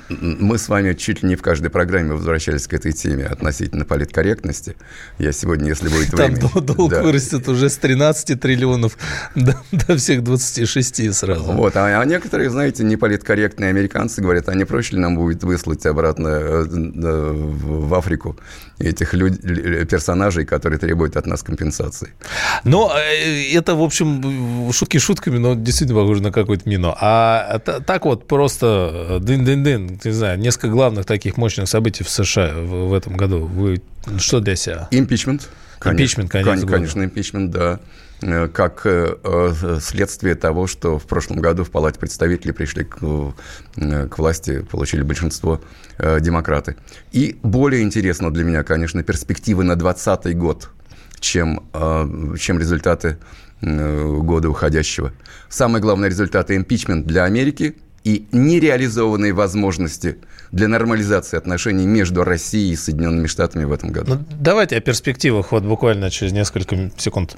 Мы 0.09 0.57
с 0.57 0.69
вами 0.69 0.93
чуть 0.93 1.23
ли 1.23 1.29
не 1.29 1.35
в 1.35 1.41
каждой 1.41 1.69
программе 1.69 2.13
возвращались 2.13 2.67
к 2.67 2.73
этой 2.73 2.93
теме 2.93 3.25
относительно 3.25 3.85
политкорректности. 3.85 4.75
Я 5.17 5.31
сегодня, 5.31 5.69
если 5.69 5.89
будет 5.89 6.11
Там 6.35 6.49
время... 6.49 6.67
долг 6.67 6.91
да. 6.91 7.01
вырастет 7.01 7.47
уже 7.47 7.69
с 7.69 7.77
13 7.77 8.39
триллионов 8.39 8.97
до, 9.35 9.55
до 9.71 9.97
всех 9.97 10.23
26 10.23 11.13
сразу. 11.13 11.51
Вот, 11.51 11.75
а, 11.75 12.01
а 12.01 12.05
некоторые, 12.05 12.49
знаете, 12.49 12.83
неполиткорректные 12.83 13.69
американцы 13.69 14.21
говорят, 14.21 14.49
а 14.49 14.55
не 14.55 14.65
проще 14.65 14.95
ли 14.95 15.01
нам 15.01 15.15
будет 15.15 15.43
выслать 15.43 15.85
обратно 15.85 16.27
э, 16.27 16.65
э, 16.69 17.31
в 17.33 17.93
Африку 17.93 18.37
этих 18.79 19.13
люд... 19.13 19.41
персонажей, 19.89 20.45
которые 20.45 20.79
требуют 20.79 21.17
от 21.17 21.25
нас 21.25 21.43
компенсации. 21.43 22.13
Но 22.63 22.91
э, 22.95 23.53
это, 23.53 23.75
в 23.75 23.81
общем, 23.81 24.71
шутки 24.71 24.97
шутками, 24.97 25.37
но 25.37 25.55
действительно 25.55 25.99
похоже 25.99 26.21
на 26.21 26.31
какую-то 26.31 26.69
мину. 26.69 26.95
А 26.99 27.59
так 27.59 28.05
вот 28.05 28.27
просто 28.27 29.19
дын-дын-дын, 29.21 29.99
не 30.03 30.11
знаю, 30.11 30.39
несколько 30.39 30.69
главных 30.69 31.05
таких 31.05 31.37
мощных 31.37 31.67
событий 31.67 32.03
в 32.03 32.09
США 32.09 32.53
в, 32.53 32.89
в 32.89 32.93
этом 32.93 33.17
году. 33.17 33.45
Вы 33.45 33.81
что 34.17 34.39
для 34.39 34.55
себя? 34.55 34.87
Импичмент. 34.91 35.49
Импичмент, 35.83 36.29
конечно. 36.29 36.67
Конечно, 36.67 37.03
импичмент, 37.03 37.51
да 37.51 37.79
как 38.53 38.85
следствие 39.79 40.35
того, 40.35 40.67
что 40.67 40.99
в 40.99 41.05
прошлом 41.05 41.39
году 41.39 41.63
в 41.63 41.71
Палате 41.71 41.99
представителей 41.99 42.51
пришли 42.51 42.83
к, 42.83 42.97
к 43.77 44.17
власти, 44.17 44.61
получили 44.69 45.03
большинство 45.03 45.61
демократы. 45.97 46.75
И 47.13 47.39
более 47.43 47.81
интересно 47.81 48.29
для 48.33 48.43
меня, 48.43 48.63
конечно, 48.63 49.03
перспективы 49.03 49.63
на 49.63 49.77
2020 49.77 50.37
год, 50.37 50.69
чем, 51.21 51.63
чем 52.37 52.59
результаты 52.59 53.19
года 53.61 54.49
уходящего. 54.49 55.13
Самые 55.47 55.81
главные 55.81 56.09
результаты 56.09 56.57
импичмент 56.57 57.07
для 57.07 57.23
Америки 57.23 57.77
и 58.09 58.25
нереализованные 58.31 59.33
возможности 59.33 60.17
для 60.51 60.67
нормализации 60.67 61.37
отношений 61.37 61.85
между 61.85 62.23
Россией 62.23 62.73
и 62.73 62.75
Соединенными 62.75 63.27
Штатами 63.27 63.65
в 63.65 63.71
этом 63.71 63.91
году. 63.91 64.15
Ну, 64.15 64.25
давайте 64.39 64.77
о 64.77 64.81
перспективах 64.81 65.51
вот 65.51 65.63
буквально 65.63 66.09
через 66.09 66.31
несколько 66.31 66.91
секунд. 66.97 67.37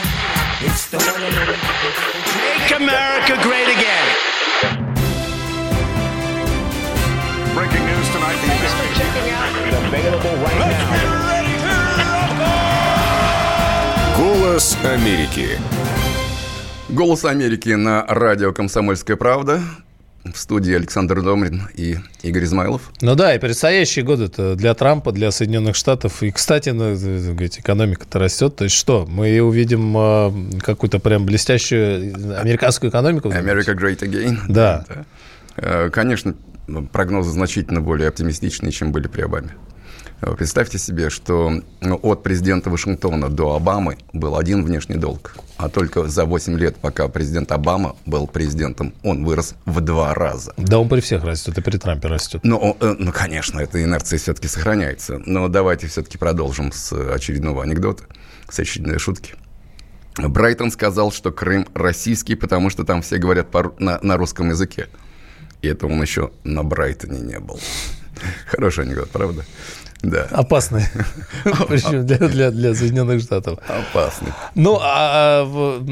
Make 0.61 0.69
America 2.77 3.33
great 3.41 3.67
again. 3.67 4.07
Breaking 7.55 7.83
news 7.83 8.07
tonight. 8.13 8.37
Голос 14.15 14.77
Америки. 14.85 15.57
Голос 16.89 17.25
Америки 17.25 17.69
на 17.69 18.05
радио 18.05 18.53
«Комсомольская 18.53 19.17
правда». 19.17 19.61
В 20.23 20.37
студии 20.37 20.73
Александр 20.75 21.21
Домрин 21.23 21.63
и 21.73 21.97
Игорь 22.21 22.43
Измайлов. 22.43 22.91
Ну 23.01 23.15
да, 23.15 23.33
и 23.33 23.39
предстоящие 23.39 24.05
годы 24.05 24.25
-то 24.25 24.55
для 24.55 24.73
Трампа, 24.75 25.11
для 25.11 25.31
Соединенных 25.31 25.75
Штатов. 25.75 26.21
И, 26.21 26.31
кстати, 26.31 26.69
ну, 26.69 26.95
говорить, 27.33 27.59
экономика-то 27.59 28.19
растет. 28.19 28.55
То 28.55 28.65
есть 28.65 28.75
что, 28.75 29.07
мы 29.09 29.41
увидим 29.41 29.97
э, 29.97 30.59
какую-то 30.61 30.99
прям 30.99 31.25
блестящую 31.25 32.13
американскую 32.39 32.91
экономику? 32.91 33.29
America 33.29 33.75
Great 33.75 33.99
Again. 33.99 34.37
Да. 34.47 34.85
Э, 35.55 35.89
Конечно, 35.89 36.35
прогнозы 36.91 37.31
значительно 37.31 37.81
более 37.81 38.07
оптимистичные, 38.09 38.71
чем 38.71 38.91
были 38.91 39.07
при 39.07 39.21
Обаме. 39.21 39.49
Э, 40.21 40.35
Представьте 40.35 40.77
себе, 40.77 41.09
что 41.09 41.61
ну, 41.81 41.99
от 42.01 42.23
президента 42.23 42.69
Вашингтона 42.69 43.29
до 43.29 43.55
Обамы 43.55 43.97
был 44.13 44.37
один 44.37 44.63
внешний 44.63 44.95
долг, 44.95 45.35
а 45.57 45.69
только 45.69 46.07
за 46.07 46.25
8 46.25 46.57
лет, 46.57 46.77
пока 46.77 47.07
президент 47.07 47.51
Обама 47.51 47.95
был 48.05 48.27
президентом, 48.27 48.93
он 49.03 49.25
вырос 49.25 49.55
в 49.65 49.81
два 49.81 50.13
раза. 50.13 50.53
Да 50.57 50.79
он 50.79 50.89
при 50.89 50.99
всех 51.01 51.23
растет, 51.23 51.57
и 51.57 51.61
при 51.61 51.77
Трампе 51.77 52.07
растет. 52.07 52.41
Ну, 52.43 52.77
э, 52.79 52.95
ну 52.97 53.11
конечно, 53.11 53.59
эта 53.59 53.83
инерция 53.83 54.19
все-таки 54.19 54.47
сохраняется. 54.47 55.19
Но 55.25 55.47
давайте 55.47 55.87
все-таки 55.87 56.17
продолжим 56.17 56.71
с 56.71 56.91
очередного 57.13 57.63
анекдота, 57.63 58.03
с 58.49 58.59
очередной 58.59 58.99
шутки. 58.99 59.35
Брайтон 60.17 60.71
сказал, 60.71 61.11
что 61.11 61.31
Крым 61.31 61.65
российский, 61.73 62.35
потому 62.35 62.69
что 62.69 62.83
там 62.83 63.01
все 63.01 63.17
говорят 63.17 63.49
по- 63.49 63.73
на, 63.79 63.97
на 64.01 64.17
русском 64.17 64.49
языке. 64.49 64.89
И 65.61 65.67
это 65.67 65.85
он 65.87 66.01
еще 66.01 66.31
на 66.43 66.63
Брайтоне 66.63 67.19
не 67.21 67.39
был. 67.39 67.59
Хороший 68.47 68.83
анекдот, 68.83 69.09
правда? 69.09 69.45
Да. 70.03 70.27
Опасный. 70.31 70.83
Причем 71.67 72.05
для, 72.05 72.17
для, 72.17 72.51
для 72.51 72.73
Соединенных 72.73 73.21
Штатов. 73.21 73.59
Опасный. 73.67 74.29
Ну, 74.55 74.79
а, 74.81 75.43
в- 75.43 75.83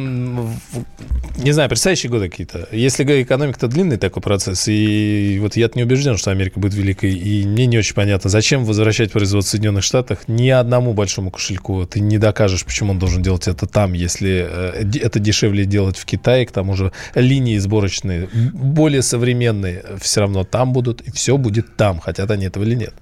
не 1.38 1.52
знаю, 1.52 1.70
предстоящие 1.70 2.10
годы 2.10 2.30
какие-то. 2.30 2.68
Если 2.72 3.04
экономика-то 3.22 3.68
длинный 3.68 3.98
такой 3.98 4.22
процесс, 4.22 4.68
и 4.68 5.38
вот 5.42 5.56
я 5.56 5.70
не 5.76 5.84
убежден, 5.84 6.18
что 6.18 6.32
Америка 6.32 6.60
будет 6.60 6.74
великой, 6.74 7.14
и 7.14 7.46
мне 7.46 7.66
не 7.68 7.78
очень 7.78 7.94
понятно, 7.94 8.30
зачем 8.30 8.66
возвращать 8.66 9.12
производство 9.12 9.50
в 9.50 9.52
Соединенных 9.52 9.84
Штатах 9.84 10.28
ни 10.28 10.50
одному 10.50 10.94
большому 10.94 11.32
кошельку. 11.32 11.86
Ты 11.86 12.00
не 12.00 12.18
докажешь, 12.18 12.66
почему 12.66 12.92
он 12.92 13.00
должен 13.00 13.22
делать 13.22 13.48
это 13.48 13.68
там, 13.68 13.94
если 13.94 14.48
э, 14.50 14.84
это 15.02 15.20
дешевле 15.20 15.66
делать 15.66 15.98
в 15.98 16.06
Китае, 16.06 16.46
к 16.46 16.52
тому 16.52 16.76
же 16.76 16.92
линии 17.16 17.58
сборочные, 17.58 18.28
более 18.54 19.02
современные, 19.02 19.84
все 20.02 20.22
равно 20.22 20.44
там 20.44 20.74
будут, 20.74 21.02
и 21.02 21.12
все 21.12 21.38
будет 21.38 21.76
там, 21.78 22.00
хотят 22.00 22.32
они 22.32 22.46
этого 22.48 22.64
или 22.64 22.76
нет. 22.76 22.94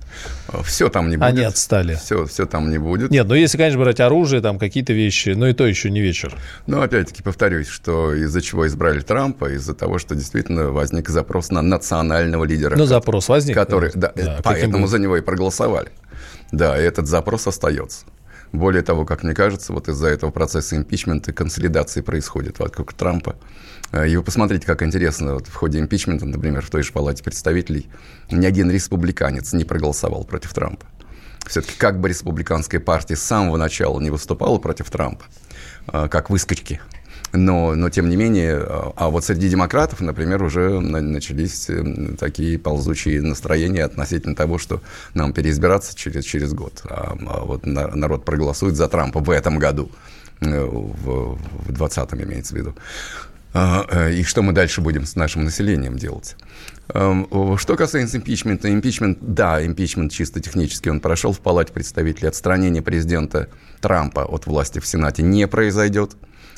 Все 0.64 0.90
там 0.90 1.10
не 1.10 1.18
будет. 1.18 1.28
Они 1.30 1.42
отстали. 1.44 1.96
Все, 1.96 2.26
все 2.26 2.46
там 2.46 2.70
не 2.70 2.78
будет. 2.78 3.12
Нет, 3.12 3.28
ну 3.28 3.36
если, 3.36 3.58
конечно, 3.58 3.80
брать 3.80 4.00
оружие, 4.00 4.42
там 4.42 4.60
какие-то 4.60 4.94
вещи, 4.94 5.30
но 5.30 5.48
и 5.48 5.54
то 5.54 5.66
еще 5.68 5.90
не 5.90 6.00
вечер. 6.02 6.36
Но 6.68 6.82
опять-таки 6.82 7.22
повторюсь, 7.22 7.68
что 7.68 8.14
из-за 8.14 8.42
чего 8.42 8.66
избрали 8.68 9.02
Трампа, 9.02 9.52
из-за 9.54 9.74
того, 9.74 10.00
что 10.00 10.16
действительно 10.16 10.72
возник 10.72 11.10
запрос 11.10 11.52
на 11.52 11.62
национального 11.62 12.46
лидера. 12.46 12.76
Ну, 12.78 12.86
запрос 12.86 13.28
возник. 13.30 13.56
который, 13.56 13.92
да, 13.94 14.12
Да, 14.16 14.40
поэтому 14.44 14.80
будет? 14.80 14.90
за 14.90 15.00
него 15.00 15.18
и 15.18 15.22
проголосовали. 15.22 15.90
Да, 16.52 16.80
и 16.80 16.84
этот 16.84 17.08
запрос 17.08 17.48
остается. 17.48 18.06
Более 18.54 18.82
того, 18.82 19.06
как 19.06 19.24
мне 19.24 19.34
кажется, 19.34 19.74
вот 19.74 19.90
из-за 19.90 20.08
этого 20.08 20.32
процесса 20.32 20.78
импичмента 20.78 21.34
консолидации 21.34 22.02
происходит 22.02 22.60
вокруг 22.60 22.94
Трампа. 22.94 23.36
Э, 23.92 24.08
И 24.08 24.16
вы 24.18 24.24
посмотрите, 24.24 24.66
как 24.66 24.84
интересно, 24.84 25.36
вот 25.36 25.48
в 25.48 25.54
ходе 25.56 25.80
импичмента, 25.80 26.26
например, 26.26 26.62
в 26.66 26.70
той 26.70 26.84
же 26.84 26.92
палате 26.92 27.24
представителей, 27.24 27.88
ни 28.32 28.46
один 28.46 28.70
республиканец 28.72 29.54
не 29.54 29.64
проголосовал 29.66 30.24
против 30.24 30.54
Трампа. 30.54 30.86
Все-таки 31.48 31.78
как 31.78 32.00
бы 32.02 32.10
республиканская 32.10 32.82
партия 32.82 33.16
с 33.16 33.22
самого 33.22 33.56
начала 33.58 34.00
не 34.02 34.10
выступала 34.10 34.58
против 34.58 34.90
Трампа, 34.90 35.26
э, 35.94 36.08
как 36.10 36.30
выскочки, 36.30 36.82
но, 37.34 37.76
но 37.76 37.90
тем 37.90 38.10
не 38.10 38.18
менее, 38.18 38.58
э, 38.60 38.92
а 38.96 39.10
вот 39.10 39.24
среди 39.24 39.48
демократов, 39.50 40.02
например, 40.02 40.44
уже 40.44 40.80
на- 40.82 41.02
начались 41.02 41.70
такие 42.20 42.60
ползучие 42.60 43.22
настроения 43.22 43.86
относительно 43.86 44.36
того, 44.36 44.58
что 44.58 44.82
нам 45.14 45.32
переизбираться 45.32 45.96
через, 45.96 46.26
через 46.26 46.54
год. 46.54 46.82
А, 46.84 47.16
а 47.28 47.46
вот 47.46 47.66
на- 47.66 47.96
народ 47.96 48.26
проголосует 48.26 48.76
за 48.76 48.88
Трампа 48.90 49.20
в 49.22 49.30
этом 49.30 49.58
году, 49.58 49.90
в, 50.42 51.36
в 51.38 51.72
20-м 51.72 52.22
имеется 52.24 52.54
в 52.54 52.58
виду. 52.58 52.76
А, 53.60 53.86
э, 53.90 54.14
И 54.14 54.24
что 54.24 54.44
мы 54.44 54.54
дальше 54.54 54.82
будем 54.82 55.06
с 55.06 55.16
нашим 55.16 55.44
населением 55.44 55.98
делать? 55.98 56.36
Эм, 56.94 57.58
Что 57.58 57.76
касается 57.76 58.18
импичмента, 58.18 58.72
импичмент, 58.72 59.18
да, 59.22 59.66
импичмент 59.66 60.12
чисто 60.12 60.40
технически, 60.40 60.90
он 60.90 61.00
прошел 61.00 61.32
в 61.32 61.40
Палате 61.40 61.74
представителей. 61.74 62.28
Отстранение 62.28 62.84
президента 62.84 63.50
Трампа 63.82 64.26
от 64.26 64.46
власти 64.46 64.78
в 64.80 64.86
Сенате 64.86 65.24
не 65.24 65.48
произойдет. 65.48 66.12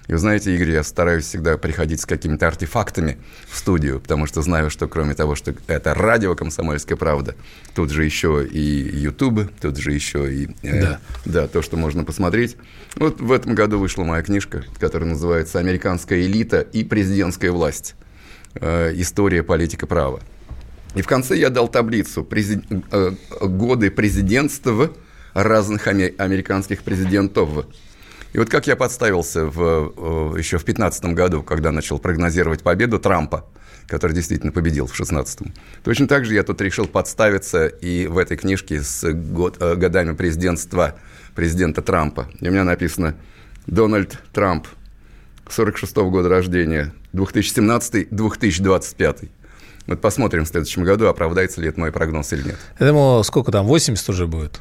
И 0.09 0.11
вы 0.11 0.17
знаете, 0.17 0.55
Игорь, 0.55 0.71
я 0.71 0.81
стараюсь 0.83 1.23
всегда 1.25 1.55
приходить 1.59 2.01
с 2.01 2.05
какими-то 2.07 2.47
артефактами 2.47 3.19
в 3.47 3.55
студию, 3.55 3.99
потому 3.99 4.25
что 4.25 4.41
знаю, 4.41 4.71
что 4.71 4.87
кроме 4.87 5.13
того, 5.13 5.35
что 5.35 5.53
это 5.67 5.93
радио 5.93 6.33
«Комсомольская 6.33 6.97
правда», 6.97 7.35
тут 7.75 7.91
же 7.91 8.03
еще 8.05 8.43
и 8.43 8.59
Ютуб, 8.59 9.51
тут 9.61 9.77
же 9.77 9.91
еще 9.93 10.33
и 10.33 10.49
э, 10.63 10.81
Да. 10.81 10.99
да, 11.25 11.47
то, 11.47 11.61
что 11.61 11.77
можно 11.77 12.03
посмотреть. 12.05 12.57
Вот 12.95 13.21
в 13.21 13.31
этом 13.31 13.53
году 13.53 13.77
вышла 13.77 14.03
моя 14.03 14.23
книжка, 14.23 14.63
которая 14.79 15.09
называется 15.11 15.59
«Американская 15.59 16.21
элита 16.21 16.61
и 16.61 16.83
президентская 16.83 17.51
власть. 17.51 17.93
Э, 18.55 18.91
История, 18.95 19.43
политика, 19.43 19.85
права». 19.85 20.21
И 20.95 21.03
в 21.03 21.07
конце 21.07 21.37
я 21.37 21.51
дал 21.51 21.67
таблицу 21.67 22.23
прези- 22.23 22.63
э, 22.91 23.11
годы 23.45 23.91
президентства 23.91 24.91
разных 25.35 25.85
аме- 25.87 26.15
американских 26.17 26.81
президентов. 26.81 27.67
И 28.33 28.37
вот 28.37 28.49
как 28.49 28.67
я 28.67 28.75
подставился 28.75 29.45
в, 29.45 30.33
э, 30.35 30.37
еще 30.37 30.57
в 30.57 30.63
2015 30.63 31.13
году, 31.13 31.41
когда 31.41 31.71
начал 31.71 31.97
прогнозировать 31.99 32.61
победу 32.61 32.99
Трампа, 32.99 33.45
который 33.87 34.11
действительно 34.13 34.51
победил 34.51 34.85
в 34.85 34.93
16-м. 34.93 35.51
Точно 35.83 36.07
так 36.07 36.25
же 36.25 36.35
я 36.35 36.43
тут 36.43 36.61
решил 36.61 36.85
подставиться 36.87 37.65
и 37.67 38.05
в 38.07 38.17
этой 38.19 38.37
книжке 38.37 38.81
с 38.81 39.11
год- 39.11 39.57
э, 39.59 39.75
годами 39.75 40.13
президентства 40.13 40.95
президента 41.35 41.81
Трампа. 41.81 42.29
И 42.39 42.47
у 42.47 42.51
меня 42.51 42.63
написано 42.63 43.15
«Дональд 43.65 44.19
Трамп, 44.31 44.67
46 45.49 46.11
года 46.11 46.29
рождения, 46.29 46.93
2017-2025». 47.13 49.29
Вот 49.87 50.01
посмотрим 50.01 50.45
в 50.45 50.47
следующем 50.47 50.83
году, 50.83 51.07
оправдается 51.07 51.61
ли 51.61 51.69
это 51.69 51.79
мой 51.79 51.91
прогноз 51.91 52.31
или 52.33 52.43
нет. 52.43 52.57
Я 52.79 52.87
думаю, 52.87 53.23
сколько 53.23 53.51
там, 53.51 53.65
80 53.65 54.09
уже 54.09 54.27
будет? 54.27 54.59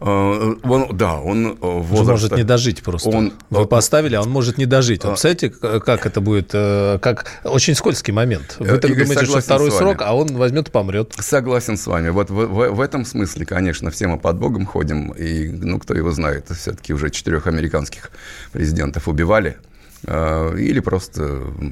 Э, 0.00 0.54
Он, 0.62 0.88
да, 0.96 1.14
он 1.20 1.46
э, 1.46 1.56
Он 1.60 1.82
возраста... 1.82 2.10
может 2.12 2.36
не 2.36 2.42
дожить 2.44 2.82
просто. 2.82 3.08
Он- 3.08 3.32
Вы 3.50 3.66
поставили, 3.66 4.14
а 4.14 4.22
он 4.22 4.30
может 4.30 4.58
не 4.58 4.66
дожить. 4.66 5.04
Вы 5.04 5.10
представляете, 5.10 5.50
как 5.50 6.04
это 6.06 6.20
будет? 6.20 6.50
э, 6.52 6.98
Как 7.00 7.40
очень 7.44 7.74
скользкий 7.74 8.12
момент. 8.12 8.56
Вы 8.58 8.66
Э, 8.66 8.78
так 8.78 8.90
Игорь, 8.90 9.04
думаете, 9.04 9.24
что 9.26 9.40
второй 9.40 9.70
срок, 9.72 10.02
а 10.02 10.14
он 10.14 10.36
возьмет 10.36 10.68
и 10.68 10.70
помрет. 10.70 11.14
Согласен 11.18 11.76
с 11.78 11.86
вами. 11.86 12.10
Вот 12.10 12.28
в, 12.30 12.34
в- 12.34 12.70
в 12.74 12.80
этом 12.80 13.04
смысле, 13.06 13.46
конечно, 13.46 13.90
все 13.90 14.06
мы 14.06 14.18
под 14.18 14.36
Богом 14.38 14.66
ходим. 14.66 15.12
И, 15.12 15.48
ну, 15.48 15.78
кто 15.78 15.94
его 15.94 16.10
знает, 16.10 16.46
все-таки 16.50 16.92
уже 16.92 17.10
четырех 17.10 17.46
америких 17.46 18.10
президентов 18.52 19.08
убивали. 19.08 19.56
Э, 20.04 20.54
Или 20.58 20.80
просто 20.80 21.22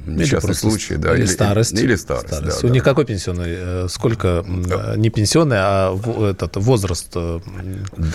Или 0.06 0.20
несчастный 0.22 0.48
просто 0.48 0.70
случай. 0.70 0.96
Да, 0.96 1.14
или, 1.16 1.26
старость. 1.26 1.72
Или 1.80 1.94
старость, 1.96 2.28
да, 2.30 2.36
Старость. 2.36 2.62
да. 2.62 2.68
У 2.68 2.70
них 2.70 2.82
какой 2.84 3.04
пенсионный? 3.04 3.46
э, 3.48 3.86
Сколько? 3.88 4.44
м, 4.46 4.64
э, 4.68 4.96
Не 4.96 5.10
пенсионный, 5.10 5.56
а 5.58 5.96
этот 6.30 6.56
возраст. 6.56 7.12
До 7.14 7.40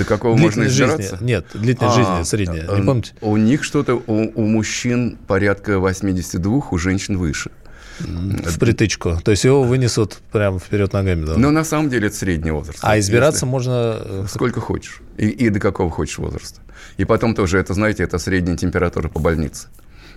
какого 0.08 0.36
можно 0.36 0.66
избираться? 0.66 1.12
жизни. 1.18 1.26
Нет, 1.26 1.46
длительность 1.54 1.98
А, 1.98 2.04
жизни 2.04 2.24
средняя. 2.24 2.68
Не 2.76 2.84
помните? 2.84 3.14
У 3.22 3.38
них 3.38 3.64
что-то, 3.64 3.96
у, 3.96 4.32
у 4.36 4.46
мужчин 4.46 5.18
порядка 5.28 5.80
82, 5.80 6.64
у 6.72 6.78
женщин 6.78 7.18
выше. 7.18 7.52
В 8.00 8.60
притычку. 8.60 9.18
То 9.24 9.32
есть 9.32 9.44
его 9.44 9.62
вынесут 9.64 10.20
прямо 10.32 10.58
вперед 10.58 10.94
ногами. 10.94 11.26
да? 11.26 11.34
Но 11.36 11.52
на 11.52 11.66
самом 11.66 11.90
деле 11.90 12.08
это 12.08 12.16
средний 12.16 12.52
возраст. 12.52 12.80
а 12.82 12.98
избираться 12.98 13.46
Если- 13.46 13.52
можно... 13.52 14.26
Сколько 14.30 14.62
хочешь. 14.62 15.02
И, 15.18 15.28
и 15.28 15.50
до 15.50 15.60
какого 15.60 15.90
хочешь 15.92 16.18
возраста. 16.18 16.62
И 16.96 17.04
потом 17.04 17.36
тоже, 17.36 17.58
это, 17.60 17.74
знаете, 17.74 18.04
это 18.04 18.18
средняя 18.18 18.56
температура 18.56 19.10
по 19.10 19.20
больнице. 19.20 19.68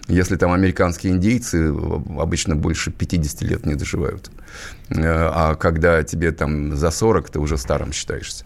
Если 0.08 0.36
там 0.36 0.52
американские 0.52 1.12
индейцы 1.12 1.58
э, 1.58 2.00
обычно 2.18 2.56
больше 2.56 2.90
50 2.90 3.42
лет 3.42 3.66
не 3.66 3.74
доживают. 3.74 4.30
Э, 4.90 5.30
А 5.32 5.54
когда 5.54 6.02
тебе 6.02 6.32
там 6.32 6.76
за 6.76 6.90
40, 6.90 7.30
ты 7.30 7.38
уже 7.38 7.56
старым 7.56 7.92
считаешься. 7.92 8.44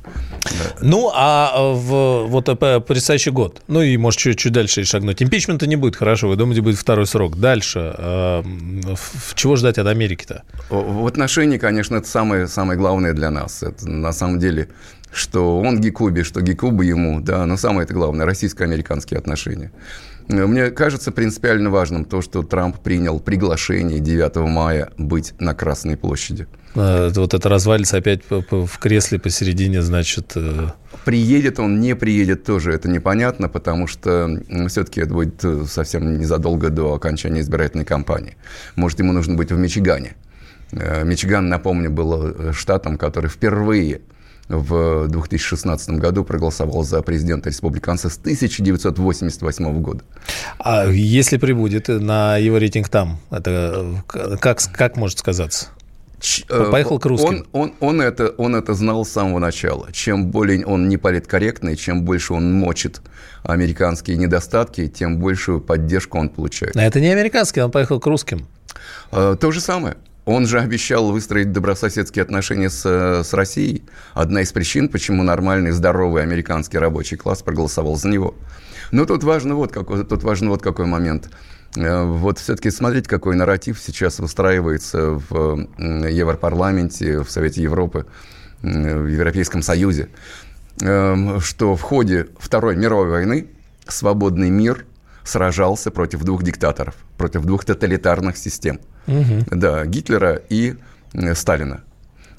Ну, 0.80 1.10
а 1.14 1.52
э, 1.54 1.72
в 1.74 2.26
вот 2.26 2.46
предстоящий 2.86 3.30
год, 3.30 3.62
ну 3.68 3.80
и, 3.80 3.96
может, 3.96 4.20
чуть-чуть 4.20 4.52
дальше 4.52 4.84
шагнуть. 4.84 5.22
Импичмента 5.22 5.66
не 5.66 5.76
будет, 5.76 5.96
хорошо, 5.96 6.28
вы 6.28 6.36
думаете, 6.36 6.60
будет 6.60 6.78
второй 6.78 7.06
срок. 7.06 7.38
Дальше, 7.38 7.94
чего 9.34 9.56
ждать 9.56 9.78
от 9.78 9.86
Америки-то? 9.86 10.42
В 10.68 11.06
в 11.06 11.08
отношении, 11.08 11.56
конечно, 11.56 11.96
это 11.96 12.08
самое, 12.08 12.48
самое 12.48 12.76
главное 12.78 13.12
для 13.12 13.30
нас. 13.30 13.62
Это 13.62 13.88
на 13.88 14.12
самом 14.12 14.40
деле, 14.40 14.68
что 15.12 15.60
он 15.60 15.80
Гекубе, 15.80 16.24
что 16.24 16.40
Гекуба 16.40 16.82
ему, 16.82 17.20
да, 17.20 17.46
но 17.46 17.56
самое 17.56 17.84
это 17.84 17.94
главное, 17.94 18.26
российско-американские 18.26 19.18
отношения. 19.18 19.70
Э, 20.28 20.46
Мне 20.46 20.70
кажется 20.70 21.12
принципиально 21.12 21.70
важным 21.70 22.04
то, 22.04 22.22
что 22.22 22.42
Трамп 22.42 22.78
принял 22.78 23.20
приглашение 23.20 24.00
9 24.00 24.36
мая 24.48 24.90
быть 24.98 25.34
на 25.38 25.54
Красной 25.54 25.96
площади. 25.96 26.46
Э, 26.74 27.10
Вот 27.14 27.34
это 27.34 27.48
развалится 27.48 27.96
опять 27.98 28.22
в 28.28 28.78
кресле 28.78 29.18
посередине, 29.18 29.82
значит... 29.82 30.32
э, 30.36 30.68
Приедет 31.04 31.60
он, 31.60 31.80
не 31.80 31.94
приедет, 31.94 32.44
тоже 32.44 32.72
это 32.72 32.88
непонятно, 32.88 33.48
потому 33.48 33.86
что 33.86 34.28
все-таки 34.68 35.00
это 35.02 35.12
будет 35.14 35.44
э, 35.44 35.64
совсем 35.68 36.18
незадолго 36.18 36.70
до 36.70 36.94
окончания 36.94 37.40
избирательной 37.40 37.84
кампании. 37.84 38.36
Может, 38.74 38.98
ему 38.98 39.12
нужно 39.12 39.34
быть 39.34 39.52
в 39.52 39.58
Мичигане. 39.58 40.14
Мичиган, 40.72 41.48
напомню, 41.48 41.92
был 41.92 42.52
штатом, 42.52 42.98
который 42.98 43.30
впервые 43.30 44.00
в 44.48 45.08
2016 45.08 45.90
году 45.90 46.24
проголосовал 46.24 46.84
за 46.84 47.02
президента 47.02 47.50
республиканца 47.50 48.08
с 48.08 48.18
1988 48.18 49.80
года. 49.80 50.04
А 50.58 50.86
если 50.86 51.36
прибудет 51.36 51.88
на 51.88 52.36
его 52.36 52.58
рейтинг 52.58 52.88
там, 52.88 53.18
это 53.30 54.02
как, 54.40 54.60
как 54.72 54.96
может 54.96 55.18
сказаться? 55.18 55.68
Э, 56.48 56.70
поехал 56.70 56.98
к 56.98 57.06
русским. 57.06 57.46
Он, 57.52 57.62
он, 57.62 57.74
он, 57.80 58.00
это, 58.00 58.28
он 58.38 58.56
это 58.56 58.74
знал 58.74 59.04
с 59.04 59.10
самого 59.10 59.38
начала. 59.38 59.92
Чем 59.92 60.30
более 60.30 60.64
он 60.64 60.88
неполиткорректный, 60.88 61.76
чем 61.76 62.04
больше 62.04 62.32
он 62.32 62.54
мочит 62.54 63.00
американские 63.42 64.16
недостатки, 64.16 64.88
тем 64.88 65.18
большую 65.18 65.60
поддержку 65.60 66.18
он 66.18 66.28
получает. 66.30 66.76
А 66.76 66.82
это 66.82 67.00
не 67.00 67.08
американский, 67.08 67.60
он 67.60 67.70
поехал 67.70 68.00
к 68.00 68.06
русским. 68.06 68.46
Э, 69.12 69.36
То 69.38 69.50
же 69.52 69.60
самое. 69.60 69.96
Он 70.26 70.46
же 70.46 70.60
обещал 70.60 71.10
выстроить 71.10 71.52
добрососедские 71.52 72.22
отношения 72.22 72.68
с, 72.68 72.82
э, 72.84 73.22
с 73.24 73.32
Россией. 73.32 73.84
Одна 74.12 74.42
из 74.42 74.52
причин, 74.52 74.88
почему 74.88 75.22
нормальный, 75.22 75.70
здоровый 75.70 76.22
американский 76.22 76.78
рабочий 76.78 77.16
класс 77.16 77.42
проголосовал 77.42 77.96
за 77.96 78.08
него. 78.08 78.34
Но 78.92 79.06
тут 79.06 79.24
важно 79.24 79.54
вот 79.54 79.72
какой, 79.72 80.04
тут 80.04 80.22
важно 80.22 80.50
вот 80.50 80.62
какой 80.62 80.86
момент. 80.86 81.30
Э, 81.76 82.04
Вот 82.04 82.38
все-таки 82.38 82.70
смотрите, 82.70 83.08
какой 83.08 83.36
нарратив 83.36 83.80
сейчас 83.80 84.18
выстраивается 84.18 85.22
в 85.30 85.66
Европарламенте, 85.78 87.20
в 87.22 87.30
Совете 87.30 87.62
Европы, 87.62 88.04
в 88.62 89.06
Европейском 89.06 89.62
Союзе, 89.62 90.08
Эм, 90.82 91.40
что 91.40 91.74
в 91.74 91.80
ходе 91.80 92.26
Второй 92.38 92.76
мировой 92.76 93.08
войны 93.08 93.46
свободный 93.88 94.50
мир 94.50 94.84
сражался 95.26 95.90
против 95.90 96.22
двух 96.22 96.42
диктаторов, 96.42 96.94
против 97.18 97.42
двух 97.42 97.64
тоталитарных 97.64 98.36
систем. 98.36 98.80
Да, 99.50 99.84
Гитлера 99.84 100.40
и 100.48 100.76
э, 101.12 101.34
Сталина. 101.34 101.82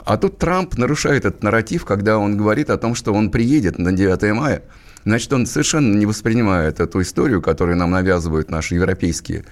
А 0.05 0.17
тут 0.17 0.37
Трамп 0.37 0.77
нарушает 0.77 1.25
этот 1.25 1.43
нарратив, 1.43 1.83
когда 1.83 2.17
он 2.17 2.37
говорит 2.37 2.69
о 2.69 2.77
том, 2.77 2.95
что 2.95 3.13
он 3.13 3.29
приедет 3.29 3.77
на 3.77 3.91
9 3.91 4.33
мая. 4.33 4.61
Значит, 5.03 5.33
он 5.33 5.45
совершенно 5.45 5.95
не 5.95 6.05
воспринимает 6.05 6.79
эту 6.79 7.01
историю, 7.01 7.41
которую 7.41 7.77
нам 7.77 7.91
навязывают 7.91 8.49
наши 8.49 8.75
европейские 8.75 9.43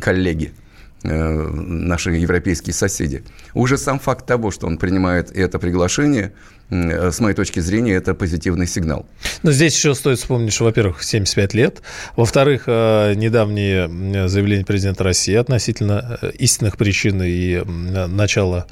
коллеги, 0.00 0.52
э, 1.02 1.48
наши 1.48 2.12
европейские 2.12 2.74
соседи. 2.74 3.22
Уже 3.54 3.78
сам 3.78 3.98
факт 3.98 4.26
того, 4.26 4.50
что 4.50 4.66
он 4.66 4.78
принимает 4.78 5.30
это 5.32 5.58
приглашение, 5.58 6.32
с 6.72 7.20
моей 7.20 7.34
точки 7.36 7.60
зрения, 7.60 7.92
это 7.92 8.14
позитивный 8.14 8.66
сигнал. 8.66 9.04
Но 9.42 9.52
здесь 9.52 9.76
еще 9.76 9.94
стоит 9.94 10.18
вспомнить, 10.18 10.54
что, 10.54 10.64
во-первых, 10.64 11.02
75 11.02 11.52
лет. 11.54 11.82
Во-вторых, 12.16 12.62
э, 12.66 13.12
недавние 13.14 13.84
м, 13.84 14.28
заявления 14.28 14.64
президента 14.64 15.04
России 15.04 15.34
относительно 15.34 16.18
э, 16.22 16.30
истинных 16.38 16.78
причин 16.78 17.22
и 17.22 17.62
начала 18.08 18.66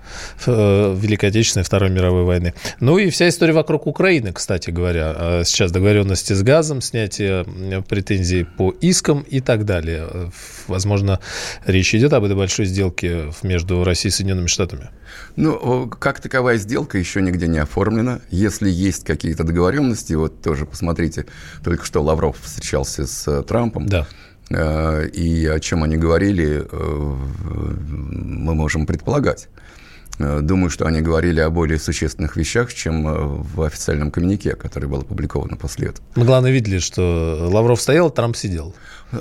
э, 0.46 0.96
Великой 0.98 1.28
Отечественной 1.28 1.64
Второй 1.64 1.90
мировой 1.90 2.24
войны. 2.24 2.54
Ну 2.80 2.96
и 2.96 3.10
вся 3.10 3.28
история 3.28 3.52
вокруг 3.52 3.86
Украины, 3.86 4.32
кстати 4.32 4.70
говоря. 4.70 5.14
Э, 5.16 5.42
Сейчас 5.44 5.70
договоренности 5.70 6.32
с 6.32 6.42
газом, 6.42 6.80
снятие 6.80 7.44
претензий 7.88 8.44
по 8.44 8.70
искам 8.80 9.20
и 9.28 9.40
так 9.40 9.66
далее. 9.66 10.06
Э, 10.10 10.28
Возможно, 10.68 11.18
речь 11.66 11.94
идет 11.94 12.12
об 12.12 12.24
этой 12.24 12.36
большой 12.36 12.64
сделке 12.64 13.32
между 13.42 13.82
Россией 13.84 14.10
и 14.10 14.12
Соединенными 14.14 14.46
Штатами. 14.46 14.88
Ну, 15.34 15.88
как 15.88 16.20
таковая 16.20 16.56
сделка 16.58 16.96
еще 16.96 17.20
нигде 17.20 17.48
не 17.48 17.58
оформлена. 17.58 17.89
Если 18.30 18.70
есть 18.70 19.04
какие-то 19.04 19.44
договоренности, 19.44 20.14
вот 20.14 20.42
тоже 20.42 20.66
посмотрите, 20.66 21.26
только 21.64 21.84
что 21.84 22.02
Лавров 22.02 22.36
встречался 22.40 23.06
с 23.06 23.28
э, 23.28 23.42
Трампом. 23.42 23.86
Да. 23.86 24.06
Э, 24.50 25.06
И 25.08 25.46
о 25.46 25.60
чем 25.60 25.82
они 25.82 25.96
говорили, 25.96 26.66
э, 26.70 27.16
мы 27.90 28.54
можем 28.54 28.86
предполагать. 28.86 29.48
Э, 30.20 30.40
Думаю, 30.42 30.68
что 30.70 30.84
они 30.86 31.00
говорили 31.00 31.40
о 31.40 31.48
более 31.50 31.78
существенных 31.78 32.36
вещах, 32.36 32.74
чем 32.74 33.08
э, 33.08 33.14
в 33.54 33.62
официальном 33.62 34.10
коммюнике, 34.10 34.54
который 34.54 34.88
был 34.88 34.98
опубликован 35.00 35.56
после 35.56 35.88
этого. 35.88 36.06
Мы, 36.14 36.24
главное, 36.26 36.50
видели, 36.52 36.78
что 36.78 37.48
Лавров 37.50 37.80
стоял, 37.80 38.10
Трамп 38.10 38.36
сидел. 38.36 38.74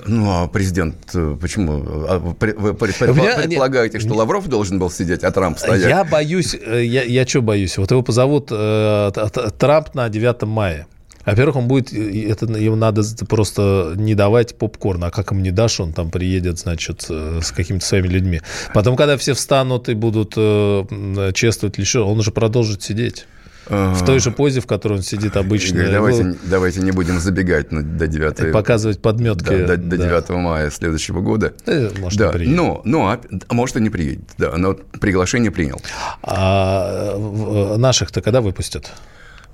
Ну, 0.05 0.29
а 0.29 0.47
президент, 0.47 0.95
э, 1.15 1.37
почему? 1.39 2.05
А 2.07 2.19
Вы 2.19 2.33
пред- 2.35 2.57
вы 2.57 2.73
пред- 2.73 3.01
У 3.01 3.13
меня- 3.13 3.37
предполагаете, 3.37 3.99
что 3.99 4.13
Лавров 4.13 4.47
должен 4.49 4.77
был 4.77 4.91
сидеть, 4.91 5.23
а 5.23 5.31
Трамп 5.31 5.57
стоять? 5.57 5.89
Я 5.89 6.03
боюсь, 6.03 6.53
я, 6.53 7.03
я 7.03 7.25
что 7.25 7.41
боюсь? 7.41 7.77
Вот 7.77 7.89
его 7.91 8.01
позовут 8.03 8.49
э, 8.51 9.11
Трамп 9.57 9.95
на 9.95 10.09
9 10.09 10.43
мая. 10.43 10.85
Во-первых, 11.31 11.55
он 11.57 11.67
будет, 11.67 11.93
это 11.93 12.45
ему 12.45 12.75
надо 12.75 13.03
просто 13.27 13.93
не 13.95 14.15
давать 14.15 14.57
попкорн, 14.57 15.03
а 15.03 15.11
как 15.11 15.31
им 15.31 15.43
не 15.43 15.51
дашь, 15.51 15.79
он 15.79 15.93
там 15.93 16.11
приедет, 16.11 16.59
значит, 16.59 17.05
э, 17.09 17.39
с 17.41 17.51
какими-то 17.51 17.85
своими 17.85 18.07
людьми. 18.07 18.41
Потом, 18.73 18.95
когда 18.95 19.17
все 19.17 19.33
встанут 19.33 19.89
и 19.89 19.93
будут 19.93 20.33
э, 20.35 21.31
чествовать 21.33 21.77
еще, 21.77 21.99
он 21.99 22.19
уже 22.19 22.31
продолжит 22.31 22.81
сидеть. 22.81 23.25
В 23.69 24.03
той 24.03 24.19
же 24.19 24.31
позе, 24.31 24.61
в 24.61 24.65
которой 24.65 24.93
он 24.93 25.03
сидит 25.03 25.37
обычно. 25.37 25.77
Игорь, 25.77 25.91
давайте, 25.91 26.35
давайте 26.45 26.81
не 26.81 26.91
будем 26.91 27.19
забегать 27.19 27.71
на, 27.71 27.83
до 27.83 28.07
9 28.07 28.51
Показывать 28.51 28.99
подметки. 28.99 29.43
Да, 29.43 29.75
до, 29.75 29.77
до 29.77 29.97
9 29.97 30.29
мая 30.29 30.71
следующего 30.71 31.21
года. 31.21 31.53
Да, 31.67 31.91
может, 31.99 32.17
да, 32.17 32.31
приедет. 32.31 32.57
но, 32.57 32.81
но, 32.83 33.07
а 33.07 33.53
может, 33.53 33.77
и 33.77 33.81
не 33.81 33.91
приедет. 33.91 34.23
Да, 34.39 34.57
но 34.57 34.73
приглашение 34.73 35.51
принял. 35.51 35.79
А 36.23 37.13
в- 37.15 37.77
наших-то 37.77 38.21
когда 38.23 38.41
выпустят? 38.41 38.91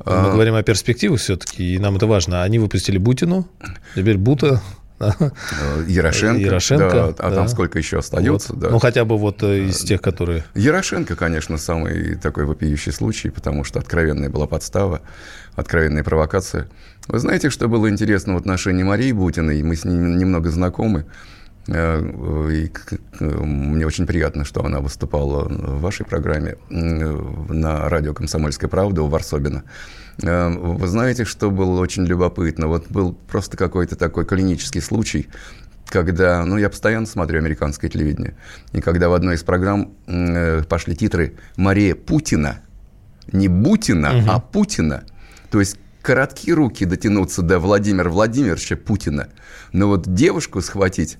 Мы 0.04 0.32
говорим 0.32 0.56
о 0.56 0.64
перспективах 0.64 1.20
все-таки, 1.20 1.76
и 1.76 1.80
нам 1.80 1.96
это 1.96 2.08
важно. 2.08 2.44
Они 2.44 2.60
выпустили 2.60 2.98
Бутину, 2.98 3.48
теперь 3.96 4.18
Бута, 4.18 4.62
Э, 5.00 5.12
Ярошенко. 5.88 6.42
Ярошенко, 6.42 6.90
да, 6.90 7.06
а 7.18 7.30
да. 7.30 7.36
там 7.36 7.48
сколько 7.48 7.78
еще 7.78 8.00
остается, 8.00 8.54
Вот. 8.54 8.62
да. 8.62 8.70
Ну, 8.70 8.80
хотя 8.80 9.04
бы 9.04 9.18
вот 9.18 9.44
э, 9.44 9.66
из 9.66 9.80
тех, 9.80 10.02
которые... 10.02 10.46
Ярошенко, 10.56 11.16
конечно, 11.16 11.58
самый 11.58 12.16
такой 12.16 12.46
вопиющий 12.46 12.92
случай, 12.92 13.30
потому 13.30 13.64
что 13.64 13.80
откровенная 13.80 14.30
была 14.30 14.48
подстава, 14.48 15.02
откровенная 15.56 16.04
провокация. 16.04 16.70
Вы 17.08 17.20
знаете, 17.20 17.50
что 17.50 17.68
было 17.68 17.90
интересно 17.90 18.36
в 18.36 18.38
отношении 18.38 18.84
Марии 18.84 19.12
Бутиной? 19.12 19.62
Мы 19.64 19.76
с 19.76 19.84
ней 19.84 19.98
немного 19.98 20.50
знакомы. 20.50 21.06
Э, 21.68 22.52
И 22.52 22.72
мне 23.20 23.86
очень 23.86 24.06
приятно, 24.06 24.46
что 24.46 24.64
она 24.64 24.80
выступала 24.80 25.46
в 25.46 25.82
вашей 25.82 26.06
программе 26.06 26.58
на 26.70 27.90
радио 27.90 28.14
«Комсомольская 28.14 28.70
правда» 28.70 29.02
у 29.02 29.08
Варсобина. 29.08 29.64
Э, 30.22 30.50
Вы 30.50 30.88
знаете, 30.88 31.26
что 31.26 31.50
было 31.52 31.80
очень 31.80 32.06
любопытно? 32.06 32.68
Вот 32.68 32.88
был 32.90 33.14
просто 33.14 33.58
какой-то 33.58 33.96
такой 33.96 34.26
клинический 34.26 34.82
случай, 34.82 35.28
когда, 35.88 36.44
ну, 36.46 36.58
я 36.58 36.70
постоянно 36.70 37.06
смотрю 37.06 37.40
американское 37.40 37.90
телевидение, 37.90 38.36
и 38.72 38.82
когда 38.82 39.10
в 39.10 39.14
одной 39.14 39.36
из 39.36 39.44
программ 39.44 39.94
э, 40.08 40.64
пошли 40.64 40.96
титры 40.96 41.34
«Мария 41.58 41.96
Путина», 41.96 42.60
не 43.32 43.48
Бутина, 43.48 44.12
а 44.30 44.40
Путина, 44.40 45.04
то 45.50 45.60
есть 45.60 45.78
короткие 46.04 46.54
руки 46.54 46.86
дотянуться 46.86 47.42
до 47.42 47.58
Владимира 47.58 48.10
Владимировича 48.10 48.76
Путина, 48.76 49.30
но 49.74 49.88
вот 49.88 50.14
девушку 50.14 50.62
схватить 50.62 51.18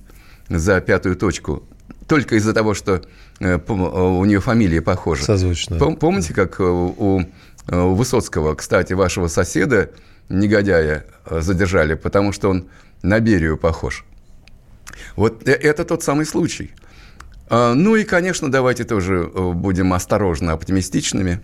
за 0.48 0.80
пятую 0.80 1.16
точку 1.16 1.62
только 2.06 2.36
из-за 2.36 2.52
того, 2.52 2.74
что 2.74 3.02
э, 3.40 3.58
э, 3.58 3.72
у 3.72 4.24
нее 4.24 4.40
фамилия 4.40 4.80
похожа. 4.80 5.24
Созвучная. 5.24 5.78
Пом- 5.78 5.96
Помните, 5.96 6.32
как 6.34 6.60
э, 6.60 6.64
у, 6.64 7.22
Высоцкого, 7.68 8.54
кстати, 8.54 8.92
вашего 8.92 9.26
соседа, 9.26 9.90
негодяя, 10.28 11.04
задержали, 11.28 11.94
потому 11.94 12.30
что 12.32 12.48
он 12.50 12.68
на 13.02 13.18
Берию 13.18 13.58
похож? 13.58 14.04
Вот 15.16 15.48
это 15.48 15.84
тот 15.84 16.04
самый 16.04 16.26
случай. 16.26 16.70
А, 17.48 17.74
Ну 17.74 17.96
и, 17.96 18.04
конечно, 18.04 18.52
давайте 18.52 18.84
тоже 18.84 19.24
будем 19.34 19.92
осторожно 19.94 20.52
оптимистичными. 20.52 21.40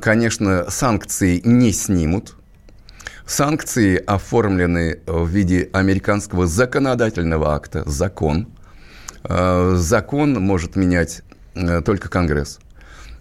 Конечно, 0.00 0.70
санкции 0.70 1.42
не 1.44 1.70
снимут. 1.72 2.36
Санкции 3.26 3.96
оформлены 3.96 5.00
в 5.06 5.26
виде 5.28 5.68
американского 5.72 6.46
законодательного 6.46 7.54
акта, 7.54 7.82
закон. 7.84 8.46
Э, 9.24 9.74
Закон 9.76 10.34
может 10.34 10.76
менять 10.76 11.22
э, 11.54 11.80
только 11.80 12.08
Конгресс. 12.08 12.60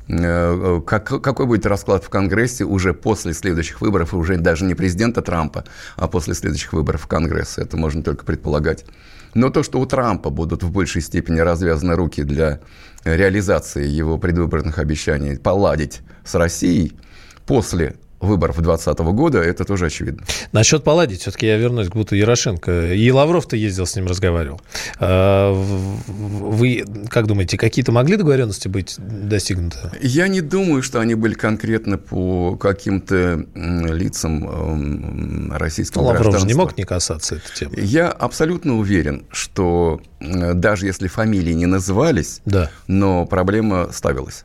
Э, 0.08 0.80
как- 0.86 1.24
какой 1.24 1.48
будет 1.48 1.66
расклад 1.66 2.04
в 2.04 2.10
Конгрессе 2.10 2.66
уже 2.66 2.94
после 2.94 3.34
следующих 3.34 3.82
выборов, 3.82 4.14
уже 4.14 4.38
даже 4.38 4.64
не 4.66 4.76
президента 4.76 5.24
Трампа, 5.24 5.64
а 5.96 6.08
после 6.08 6.36
следующих 6.36 6.74
выборов 6.74 7.02
в 7.02 7.08
Конгресс, 7.08 7.58
это 7.58 7.76
можно 7.76 8.04
только 8.04 8.26
предполагать. 8.26 8.86
Но 9.34 9.50
то, 9.50 9.64
что 9.64 9.80
у 9.80 9.88
Трампа 9.88 10.30
будут 10.30 10.62
в 10.62 10.70
большей 10.70 11.02
степени 11.02 11.40
развязаны 11.40 11.96
руки 11.96 12.22
для 12.22 12.60
реализации 13.06 13.88
его 13.88 14.20
предвыборных 14.20 14.78
обещаний 14.78 15.40
поладить 15.40 16.02
с 16.24 16.36
Россией 16.36 16.96
после 17.48 17.96
выборов 18.26 18.56
2020 18.62 19.00
года, 19.16 19.40
это 19.40 19.64
тоже 19.66 19.86
очевидно. 19.88 20.24
Насчет 20.52 20.84
поладить, 20.84 21.22
все-таки 21.22 21.46
я 21.48 21.58
вернусь 21.58 21.88
к 21.90 21.94
Буту 21.96 22.16
Ярошенко. 22.16 22.94
И 22.94 23.10
Лавров-то 23.12 23.56
ездил 23.56 23.86
с 23.86 23.96
ним, 23.96 24.08
разговаривал. 24.08 24.60
А, 25.00 25.54
Вы 25.54 26.86
как 27.10 27.28
думаете, 27.28 27.58
какие-то 27.58 27.92
могли 27.92 28.18
договоренности 28.18 28.68
быть 28.68 28.96
достигнуты? 28.98 29.78
Я 30.02 30.28
не 30.28 30.42
думаю, 30.42 30.82
что 30.84 31.00
они 31.00 31.16
были 31.16 31.34
конкретно 31.34 31.98
по 31.98 32.56
каким-то 32.56 33.46
лицам 33.56 34.48
м, 34.48 35.52
российского 35.54 36.02
Ну, 36.02 36.08
Лавров 36.08 36.24
же 36.24 36.30
не 36.30 36.32
гражданства. 36.54 36.62
мог 36.62 36.78
не 36.78 36.84
касаться 36.84 37.36
этой 37.36 37.54
темы. 37.56 37.74
Я 37.78 38.10
абсолютно 38.10 38.78
уверен, 38.78 39.26
что 39.32 40.02
м, 40.20 40.60
даже 40.60 40.86
если 40.88 41.08
фамилии 41.08 41.54
не 41.54 41.66
назывались, 41.66 42.42
Да. 42.46 42.70
но 42.88 43.26
проблема 43.26 43.90
ставилась. 43.92 44.44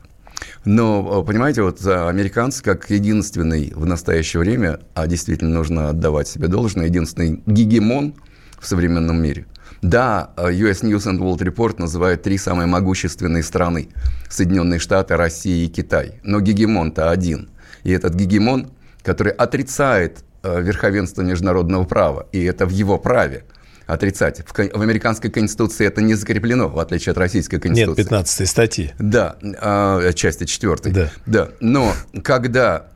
Но, 0.65 1.21
э, 1.21 1.27
понимаете, 1.27 1.63
вот 1.63 1.79
за 1.79 2.09
американцы, 2.09 2.63
как 2.63 2.89
единственный 2.89 3.71
в 3.75 3.85
настоящее 3.85 4.41
время, 4.41 4.79
а 4.93 5.07
действительно 5.07 5.51
нужно 5.51 5.89
отдавать 5.89 6.27
себе 6.27 6.47
должное, 6.47 6.85
единственный 6.85 7.41
гегемон 7.45 8.15
в 8.59 8.67
современном 8.67 9.21
мире. 9.21 9.45
Да, 9.81 10.31
э, 10.37 10.51
US 10.51 10.83
News 10.83 11.07
and 11.07 11.19
World 11.19 11.39
Report 11.39 11.75
называет 11.79 12.21
три 12.21 12.37
самые 12.37 12.67
могущественные 12.67 13.43
страны. 13.43 13.89
Соединенные 14.29 14.79
Штаты, 14.79 15.17
Россия 15.17 15.65
и 15.65 15.69
Китай. 15.69 16.19
Но 16.23 16.39
гегемон-то 16.39 17.09
один. 17.09 17.49
И 17.83 17.91
этот 17.91 18.13
гегемон, 18.13 18.71
который 19.01 19.31
отрицает 19.31 20.23
э, 20.43 20.61
верховенство 20.61 21.23
международного 21.23 21.83
права, 21.85 22.27
и 22.31 22.43
это 22.43 22.67
в 22.67 22.69
его 22.69 22.99
праве 22.99 23.45
отрицать. 23.87 24.41
В, 24.45 24.53
в 24.53 24.81
американской 24.81 25.29
конституции 25.29 25.85
это 25.85 26.01
не 26.01 26.13
закреплено, 26.13 26.69
в 26.69 26.79
отличие 26.79 27.11
от 27.11 27.17
российской 27.17 27.55
Нет, 27.55 27.63
конституции. 27.63 28.03
15 28.03 28.49
статьи. 28.49 28.91
Да, 28.99 29.37
а, 29.59 30.13
части 30.13 30.45
четвертой. 30.45 30.91
Да. 30.91 31.11
да. 31.25 31.49
Но 31.59 31.93
когда, 32.23 32.87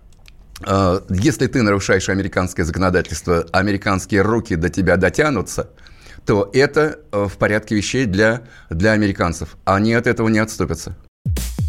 а, 0.62 1.04
если 1.10 1.48
ты 1.48 1.62
нарушаешь 1.62 2.10
американское 2.10 2.66
законодательство, 2.66 3.46
американские 3.52 4.22
руки 4.22 4.56
до 4.56 4.70
тебя 4.70 4.98
дотянутся, 4.98 5.70
то 6.26 6.50
это 6.54 7.00
э, 7.12 7.28
в 7.28 7.38
порядке 7.38 7.76
вещей 7.76 8.06
для, 8.06 8.42
для 8.70 8.94
американцев. 8.94 9.58
Они 9.64 9.94
от 9.94 10.08
этого 10.08 10.28
не 10.30 10.40
отступятся. 10.40 10.96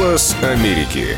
Голос 0.00 0.34
Америки. 0.42 1.08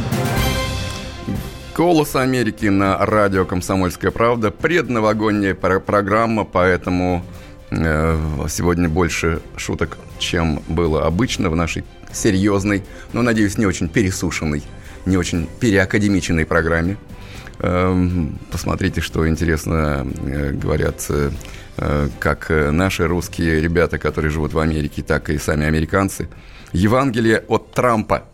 «Голос 1.76 2.16
Америки» 2.16 2.66
на 2.66 2.98
радио 2.98 3.44
«Комсомольская 3.44 4.10
правда». 4.10 4.50
Предновогодняя 4.50 5.54
про- 5.54 5.78
программа, 5.78 6.42
поэтому 6.44 7.24
э, 7.70 8.18
сегодня 8.48 8.88
больше 8.88 9.40
шуток, 9.56 9.98
чем 10.18 10.64
было 10.66 11.06
обычно 11.06 11.48
в 11.48 11.54
нашей 11.54 11.84
серьезной, 12.12 12.82
но, 13.12 13.22
надеюсь, 13.22 13.56
не 13.56 13.66
очень 13.66 13.88
пересушенной, 13.88 14.64
не 15.06 15.16
очень 15.16 15.48
переакадемиченной 15.60 16.44
программе. 16.44 16.96
Эм, 17.60 18.36
Посмотрите, 18.50 19.00
что 19.00 19.28
интересно 19.28 20.04
э, 20.26 20.50
говорят 20.54 21.06
э, 21.08 21.30
как 22.18 22.50
наши 22.50 23.06
русские 23.06 23.60
ребята, 23.60 23.98
которые 23.98 24.32
живут 24.32 24.52
в 24.52 24.58
Америке, 24.58 25.04
так 25.04 25.30
и 25.30 25.38
сами 25.38 25.66
американцы. 25.66 26.28
Евангелие 26.72 27.44
от 27.46 27.70
Трампа. 27.74 28.24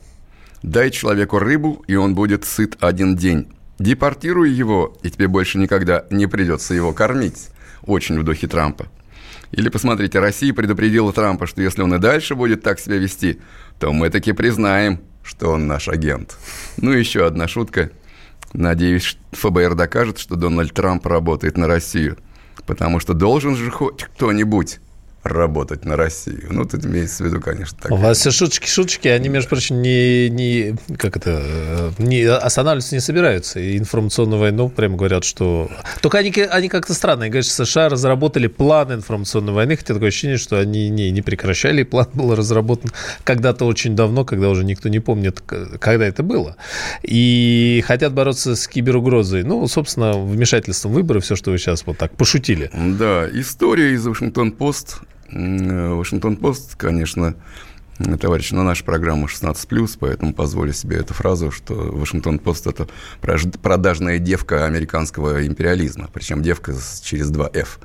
Дай 0.63 0.91
человеку 0.91 1.39
рыбу, 1.39 1.85
и 1.87 1.95
он 1.95 2.15
будет 2.15 2.45
сыт 2.45 2.77
один 2.81 3.17
день. 3.17 3.49
Депортируй 3.79 4.51
его, 4.51 4.97
и 5.03 5.11
тебе 5.11 5.29
больше 5.29 5.59
никогда 5.59 6.05
не 6.11 6.27
придется 6.27 6.75
его 6.75 6.93
кормить. 6.93 7.49
Очень 7.83 8.19
в 8.19 8.25
духе 8.25 8.49
Трампа. 8.49 8.87
Или 9.53 9.69
посмотрите, 9.69 10.19
Россия 10.19 10.53
предупредила 10.53 11.13
Трампа, 11.13 11.47
что 11.47 11.63
если 11.63 11.83
он 11.83 11.95
и 11.95 11.99
дальше 11.99 12.35
будет 12.35 12.63
так 12.63 12.81
себя 12.81 12.97
вести, 12.97 13.41
то 13.79 13.93
мы 13.93 14.11
таки 14.11 14.33
признаем, 14.33 15.01
что 15.23 15.53
он 15.53 15.67
наш 15.67 15.89
агент. 15.89 16.37
Ну, 16.77 16.91
еще 16.93 17.25
одна 17.25 17.49
шутка. 17.49 17.91
Надеюсь, 18.53 19.17
ФБР 19.33 19.75
докажет, 19.75 20.19
что 20.19 20.35
Дональд 20.35 20.73
Трамп 20.73 21.07
работает 21.07 21.57
на 21.57 21.67
Россию. 21.67 22.19
Потому 22.67 22.99
что 23.01 23.15
должен 23.15 23.57
же 23.57 23.71
хоть 23.71 24.05
кто-нибудь 24.05 24.81
работать 25.29 25.85
на 25.85 25.97
Россию. 25.97 26.49
Ну, 26.51 26.65
тут 26.65 26.85
имеется 26.85 27.23
в 27.23 27.27
виду, 27.27 27.41
конечно, 27.41 27.79
так. 27.81 27.93
У 27.93 27.97
вас 27.97 28.19
все 28.19 28.31
шуточки, 28.31 28.69
шуточки, 28.69 29.09
они, 29.09 29.29
между 29.29 29.51
прочим, 29.51 29.83
не, 29.83 30.29
не, 30.31 30.77
как 30.97 31.17
это, 31.17 31.93
не 31.99 32.23
останавливаться 32.25 32.95
не 32.95 33.01
собираются. 33.01 33.61
И 33.61 33.79
информационную 33.79 34.41
войну 34.41 34.69
прямо 34.69 34.97
говорят, 34.97 35.25
что... 35.25 35.71
Только 36.01 36.19
они, 36.19 36.33
они 36.51 36.69
как-то 36.69 36.95
странные. 36.95 37.31
Говорят, 37.31 37.47
что 37.47 37.65
США 37.65 37.89
разработали 37.89 38.47
план 38.47 38.93
информационной 38.93 39.53
войны, 39.53 39.77
хотя 39.77 39.95
такое 39.95 40.09
ощущение, 40.09 40.39
что 40.39 40.59
они 40.59 40.89
не, 40.89 41.11
не 41.11 41.23
прекращали. 41.23 41.83
План 41.83 42.09
был 42.15 42.35
разработан 42.35 42.91
когда-то 43.25 43.65
очень 43.65 43.95
давно, 43.95 44.25
когда 44.25 44.49
уже 44.49 44.65
никто 44.65 44.89
не 44.89 45.01
помнит, 45.01 45.41
когда 45.41 46.07
это 46.07 46.23
было. 46.23 46.57
И 47.03 47.85
хотят 47.87 48.13
бороться 48.13 48.57
с 48.57 48.67
киберугрозой. 48.69 49.43
Ну, 49.45 49.67
собственно, 49.69 50.13
вмешательством 50.13 50.93
выборы, 50.93 51.21
все, 51.21 51.37
что 51.37 51.51
вы 51.51 51.59
сейчас 51.59 51.85
вот 51.87 51.99
так 51.99 52.13
пошутили. 52.17 52.71
Да, 52.75 53.29
история 53.33 53.93
из 53.93 54.07
Вашингтон-Пост 54.07 55.01
Вашингтон-Пост, 55.31 56.75
конечно, 56.77 57.35
товарищ, 58.21 58.53
на 58.53 58.63
нашу 58.63 58.85
программу 58.85 59.27
16+, 59.27 59.97
поэтому 59.99 60.33
позволю 60.33 60.73
себе 60.73 60.99
эту 60.99 61.15
фразу, 61.15 61.51
что 61.51 61.75
Вашингтон-Пост– 61.75 62.67
это 62.69 62.89
продажная 63.63 64.19
девка 64.19 64.67
американского 64.67 65.47
империализма, 65.47 66.09
причем 66.13 66.43
девка 66.43 66.75
через 67.03 67.31
два 67.31 67.51
«Ф». 67.53 67.79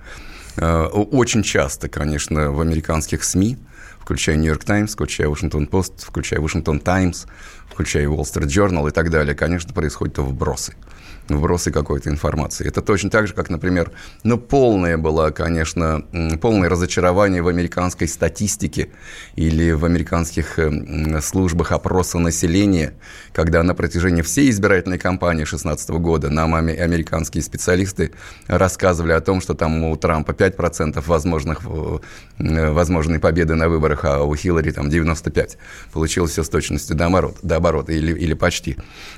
Э, 0.55 0.85
очень 0.85 1.43
часто, 1.43 1.89
конечно, 1.89 2.51
в 2.51 2.61
американских 2.61 3.23
СМИ, 3.23 3.57
включая 3.99 4.35
«Нью-Йорк 4.37 4.63
Таймс», 4.63 4.93
включая 4.93 5.27
«Вашингтон-Пост», 5.29 6.05
включая 6.05 6.39
«Вашингтон 6.39 6.79
Таймс», 6.79 7.25
включая 7.71 8.07
«Wall 8.07 8.21
Street 8.21 8.47
Journal» 8.47 8.87
и 8.87 8.91
так 8.91 9.09
далее, 9.09 9.35
конечно, 9.35 9.73
происходят 9.73 10.17
вбросы– 10.19 10.75
вбросы 11.29 11.71
какой-то 11.71 12.09
информации. 12.09 12.67
Это 12.67 12.81
точно 12.81 13.09
так 13.09 13.27
же, 13.27 13.33
как, 13.33 13.49
например, 13.49 13.91
ну, 14.23 14.37
полное 14.37 14.97
было, 14.97 15.31
конечно, 15.31 16.03
полное 16.41 16.69
разочарование 16.69 17.41
в 17.41 17.47
американской 17.47 18.07
статистике 18.07 18.89
или 19.35 19.71
в 19.71 19.85
американских 19.85 20.59
э, 20.59 21.21
службах 21.21 21.71
опроса 21.71 22.19
населения, 22.19 22.93
когда 23.31 23.63
на 23.63 23.73
протяжении 23.73 24.21
всей 24.21 24.49
избирательной 24.49 24.99
кампании 24.99 25.43
2016 25.43 25.89
года 25.91 26.29
нам 26.29 26.55
американские 26.55 27.41
специалисты 27.43 28.11
рассказывали 28.47 29.13
о 29.13 29.21
том, 29.21 29.41
что 29.41 29.53
там 29.53 29.83
у 29.83 29.95
Трампа 29.95 30.31
5% 30.31 31.01
возможных, 31.05 31.61
э, 31.65 32.71
возможной 32.71 33.19
победы 33.19 33.55
на 33.55 33.69
выборах, 33.69 34.03
а 34.03 34.23
у 34.23 34.35
Хиллари 34.35 34.71
там 34.71 34.89
95%. 34.89 35.57
Получилось 35.93 36.31
все 36.31 36.43
с 36.43 36.49
точностью 36.49 36.95
до 36.95 37.05
оборота, 37.05 37.39
до 37.43 37.55
оборота 37.55 37.93
или, 37.93 38.13
или 38.13 38.33
почти. 38.33 38.77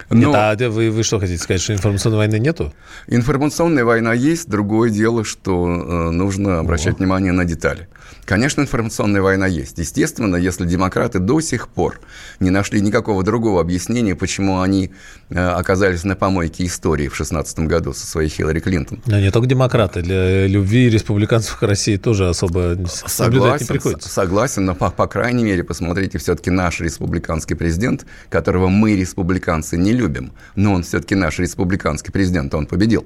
Но... 0.09 0.27
Нет, 0.27 0.35
а 0.35 0.69
вы, 0.69 0.91
вы 0.91 1.03
что 1.03 1.19
хотите 1.19 1.41
сказать, 1.41 1.61
что 1.61 1.73
информация 1.73 1.94
информационной 1.95 2.17
войны 2.17 2.39
нету? 2.39 2.73
Информационная 3.07 3.85
война 3.85 4.13
есть. 4.13 4.49
Другое 4.49 4.89
дело, 4.89 5.23
что 5.23 5.67
э, 5.67 6.09
нужно 6.11 6.59
обращать 6.59 6.95
О. 6.95 6.97
внимание 6.97 7.31
на 7.31 7.45
детали. 7.45 7.87
Конечно, 8.25 8.61
информационная 8.61 9.21
война 9.21 9.45
есть. 9.45 9.77
Естественно, 9.77 10.35
если 10.35 10.65
демократы 10.65 11.19
до 11.19 11.41
сих 11.41 11.67
пор 11.67 11.99
не 12.39 12.49
нашли 12.49 12.81
никакого 12.81 13.23
другого 13.23 13.61
объяснения, 13.61 14.15
почему 14.15 14.61
они 14.61 14.91
э, 15.29 15.39
оказались 15.39 16.03
на 16.03 16.15
помойке 16.15 16.65
истории 16.65 17.07
в 17.07 17.15
2016 17.15 17.59
году 17.59 17.93
со 17.93 18.07
своей 18.07 18.29
Хиллари 18.29 18.59
Клинтон. 18.59 19.01
Но 19.05 19.19
не 19.19 19.29
только 19.29 19.47
демократы. 19.47 20.01
Для 20.01 20.47
любви 20.47 20.89
республиканцев 20.89 21.57
к 21.57 21.61
России 21.61 21.97
тоже 21.97 22.27
особо 22.27 22.77
согласен, 22.87 23.65
не 23.65 23.67
приходится. 23.67 24.09
Согласен, 24.09 24.65
но 24.65 24.73
по, 24.73 24.89
по 24.89 25.05
крайней 25.05 25.43
мере, 25.43 25.63
посмотрите, 25.63 26.17
все-таки 26.17 26.49
наш 26.49 26.79
республиканский 26.79 27.55
президент, 27.55 28.07
которого 28.29 28.69
мы, 28.69 28.95
республиканцы, 28.95 29.77
не 29.77 29.91
любим, 29.91 30.33
но 30.55 30.73
он 30.73 30.81
все-таки 30.81 31.13
наш 31.13 31.37
республиканский 31.37 32.11
президент, 32.11 32.55
он 32.55 32.65
победил. 32.65 33.05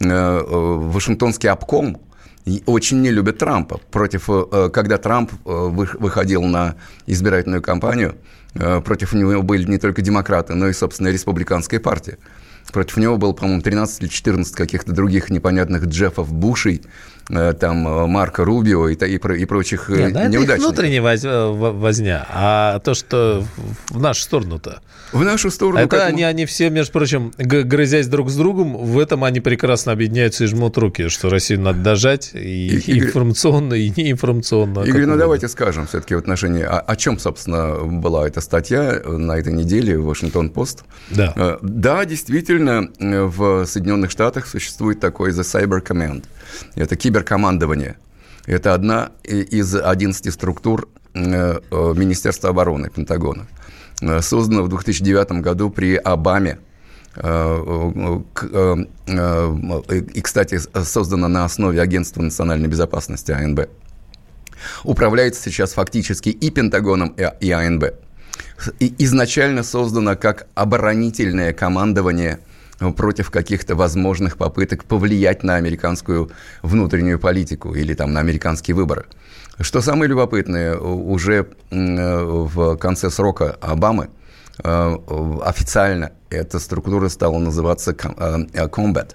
Э, 0.00 0.06
э, 0.08 0.42
Вашингтонский 0.46 1.50
обком 1.50 1.98
очень 2.66 3.02
не 3.02 3.10
любят 3.10 3.38
Трампа. 3.38 3.80
Против, 3.90 4.28
э, 4.28 4.70
когда 4.72 4.98
Трамп 4.98 5.32
э, 5.32 5.36
выходил 5.44 6.42
на 6.42 6.76
избирательную 7.06 7.60
кампанию, 7.60 8.16
э, 8.54 8.80
против 8.80 9.12
него 9.12 9.42
были 9.42 9.64
не 9.68 9.78
только 9.78 10.02
демократы, 10.02 10.54
но 10.54 10.68
и, 10.68 10.72
собственно, 10.72 11.08
республиканская 11.08 11.80
партия. 11.80 12.18
Против 12.72 12.96
него 12.98 13.16
было, 13.16 13.32
по-моему, 13.32 13.62
13 13.62 14.02
или 14.02 14.08
14 14.08 14.54
каких-то 14.54 14.92
других 14.92 15.30
непонятных 15.30 15.86
Джеффов 15.86 16.32
Бушей, 16.32 16.82
там 17.28 17.88
э, 17.88 18.06
Марка 18.06 18.44
Рубио 18.44 18.88
и, 18.88 18.94
и, 18.94 19.14
и 19.16 19.44
прочих 19.44 19.88
Нет, 19.88 20.12
да, 20.12 20.28
неудачников. 20.28 20.48
Это 20.48 20.62
внутренняя 20.62 21.02
воз, 21.02 21.74
возня, 21.74 22.26
а 22.30 22.78
то, 22.80 22.94
что 22.94 23.44
в 23.88 24.00
нашу 24.00 24.22
сторону-то. 24.22 24.80
В 25.12 25.24
нашу 25.24 25.50
сторону. 25.50 25.80
Это 25.80 26.04
они, 26.04 26.22
они 26.22 26.46
все, 26.46 26.70
между 26.70 26.92
прочим, 26.92 27.32
грызясь 27.36 28.06
друг 28.06 28.30
с 28.30 28.36
другом, 28.36 28.76
в 28.76 28.98
этом 28.98 29.24
они 29.24 29.40
прекрасно 29.40 29.92
объединяются 29.92 30.44
и 30.44 30.46
жмут 30.46 30.78
руки, 30.78 31.08
что 31.08 31.28
Россию 31.28 31.60
надо 31.60 31.80
дожать 31.80 32.30
и, 32.34 32.78
и 32.78 33.00
информационно, 33.00 33.74
и 33.74 33.90
неинформационно. 33.90 34.80
Игорь, 34.80 35.06
ну 35.06 35.16
давайте 35.16 35.48
скажем 35.48 35.86
все-таки 35.86 36.14
в 36.14 36.18
отношении, 36.18 36.62
о, 36.62 36.78
о 36.78 36.96
чем, 36.96 37.18
собственно, 37.18 37.76
была 37.84 38.26
эта 38.26 38.40
статья 38.40 39.00
на 39.04 39.32
этой 39.32 39.52
неделе 39.52 39.98
в 39.98 40.06
Вашингтон-Пост. 40.06 40.84
Да. 41.10 41.32
Э, 41.36 41.58
да, 41.62 42.04
действительно, 42.04 42.88
в 42.98 43.66
Соединенных 43.66 44.10
Штатах 44.10 44.46
существует 44.46 45.00
такой 45.00 45.30
The 45.30 45.42
Cyber 45.42 45.84
Command– 45.84 46.24
это 46.74 46.96
киберкомандование. 46.96 47.96
Это 48.46 48.74
одна 48.74 49.10
из 49.24 49.74
11 49.74 50.32
структур 50.32 50.88
э, 51.14 51.58
э, 51.70 51.94
Министерства 51.96 52.50
обороны, 52.50 52.90
Пентагона. 52.90 53.46
Э, 54.00 54.20
создана 54.22 54.62
в 54.62 54.68
2009 54.68 55.42
году 55.42 55.70
при 55.70 55.96
Обаме. 55.96 56.58
И, 60.14 60.20
кстати, 60.20 60.60
создана 60.84 61.28
на 61.28 61.46
основе 61.46 61.80
Агентства 61.80 62.20
национальной 62.20 62.68
безопасности 62.68 63.32
АНБ. 63.32 63.70
Управляется 64.84 65.40
сейчас 65.40 65.72
фактически 65.72 66.28
и 66.28 66.50
Пентагоном, 66.50 67.16
и 67.40 67.50
АНБ. 67.50 67.84
Изначально 68.98 69.62
создана 69.62 70.14
как 70.14 70.46
оборонительное 70.54 71.54
командование– 71.54 72.40
против 72.96 73.30
каких-то 73.30 73.74
возможных 73.74 74.36
попыток 74.36 74.84
повлиять 74.84 75.42
на 75.42 75.56
американскую 75.56 76.30
внутреннюю 76.62 77.18
политику 77.18 77.74
или 77.74 77.94
там 77.94 78.12
на 78.12 78.20
американские 78.20 78.74
выборы. 78.74 79.06
Что 79.60 79.80
самое 79.80 80.08
любопытное, 80.08 80.76
уже 80.76 81.46
в 81.70 82.76
конце 82.76 83.10
срока 83.10 83.56
Обамы 83.62 84.10
э, 84.62 84.96
официально 85.42 86.12
эта 86.28 86.58
структура 86.58 87.08
стала 87.08 87.38
называться 87.38 87.92
э, 87.92 88.66
Combat. 88.66 89.14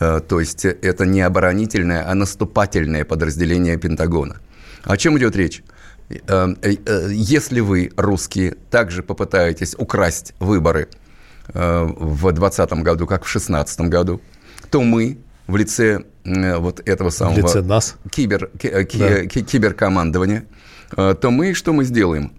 Э, 0.00 0.20
то 0.20 0.40
есть 0.40 0.64
это 0.64 1.06
не 1.06 1.20
оборонительное, 1.20 2.10
а 2.10 2.14
наступательное 2.14 3.04
подразделение 3.04 3.76
Пентагона. 3.76 4.38
О 4.82 4.96
чем 4.96 5.16
идет 5.18 5.36
речь? 5.36 5.62
Если 6.08 7.58
вы, 7.58 7.90
русские, 7.96 8.56
также 8.70 9.02
попытаетесь 9.02 9.74
украсть 9.76 10.34
выборы– 10.38 10.88
Э, 10.98 11.04
в 11.52 12.32
2020 12.32 12.72
году, 12.82 13.06
как 13.06 13.24
в 13.24 13.32
2016 13.32 13.80
году, 13.82 14.20
то 14.70 14.82
мы 14.82 15.18
в 15.46 15.56
лице 15.56 16.02
э, 16.24 16.56
вот 16.56 16.80
этого 16.86 17.10
самого... 17.10 17.34
В 17.34 17.38
лице 17.38 17.62
нас? 17.62 17.96
Кибер, 18.10 18.50
э, 18.62 18.84
ки, 18.84 18.98
да. 18.98 19.26
киберкомандования, 19.26 20.44
то 20.90 21.30
мы 21.30 21.54
что 21.54 21.72
мы 21.72 21.84
сделаем? 21.84 22.32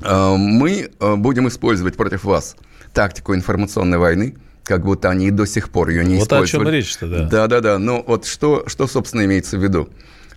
Мы 0.00 0.90
будем 0.98 1.48
использовать 1.48 1.96
против 1.96 2.24
вас 2.24 2.56
тактику 2.92 3.34
информационной 3.34 3.98
войны, 3.98 4.36
как 4.64 4.84
будто 4.84 5.10
они 5.10 5.28
и 5.28 5.30
до 5.30 5.46
сих 5.46 5.70
пор 5.70 5.88
ее 5.90 6.04
не 6.04 6.16
вот 6.16 6.24
использовали. 6.24 6.64
Вот 6.64 6.68
о 6.68 6.70
чем 6.70 6.74
речь-то, 6.74 7.06
да. 7.06 7.24
Да-да-да. 7.24 7.78
Ну 7.78 8.02
вот 8.06 8.26
что, 8.26 8.64
что, 8.66 8.86
собственно, 8.86 9.24
имеется 9.24 9.58
в 9.58 9.62
виду? 9.62 9.88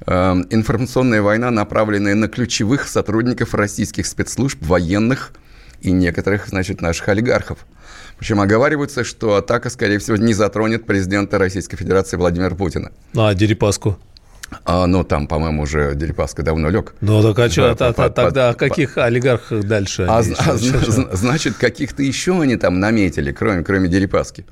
Информационная 0.05 1.21
война, 1.21 1.51
направленная 1.51 2.15
на 2.15 2.27
ключевых 2.27 2.87
сотрудников 2.87 3.53
российских 3.53 4.05
спецслужб, 4.05 4.61
военных 4.65 5.31
и 5.83 5.91
некоторых, 5.91 6.47
значит, 6.47 6.81
наших 6.81 7.09
олигархов. 7.09 7.59
Причем 8.17 8.39
оговаривается, 8.39 9.03
что 9.03 9.35
атака, 9.35 9.69
скорее 9.69 9.99
всего, 9.99 10.17
не 10.17 10.33
затронет 10.33 10.85
президента 10.85 11.37
Российской 11.37 11.77
Федерации 11.77 12.17
Владимира 12.17 12.55
Путина. 12.55 12.91
А 13.15 13.33
Дерипаску? 13.33 13.99
А, 14.65 14.85
ну, 14.87 15.03
там, 15.03 15.27
по-моему, 15.27 15.63
уже 15.63 15.93
Дерипаска 15.95 16.43
давно 16.43 16.69
лег. 16.69 16.95
Ну, 17.01 17.21
так 17.21 17.39
а 17.39 17.49
что, 17.49 17.75
да, 17.75 17.91
по, 17.91 18.09
тогда 18.09 18.49
о 18.49 18.53
каких 18.53 18.95
по, 18.95 19.05
олигархах 19.05 19.63
дальше? 19.63 20.05
А, 20.07 20.19
а 20.19 20.23
значит, 21.15 21.55
каких-то 21.55 22.03
еще 22.03 22.39
они 22.39 22.55
там 22.55 22.79
наметили, 22.79 23.31
кроме, 23.31 23.63
кроме 23.63 23.89
Дерипаски. 23.89 24.45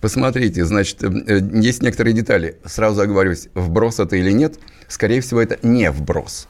Посмотрите, 0.00 0.64
значит, 0.64 1.02
э, 1.02 1.40
есть 1.54 1.82
некоторые 1.82 2.12
детали. 2.12 2.58
Сразу 2.64 3.00
оговорюсь, 3.00 3.48
вброс 3.54 3.98
это 3.98 4.16
или 4.16 4.30
нет, 4.30 4.58
скорее 4.88 5.20
всего, 5.20 5.40
это 5.40 5.58
не 5.66 5.90
вброс. 5.90 6.48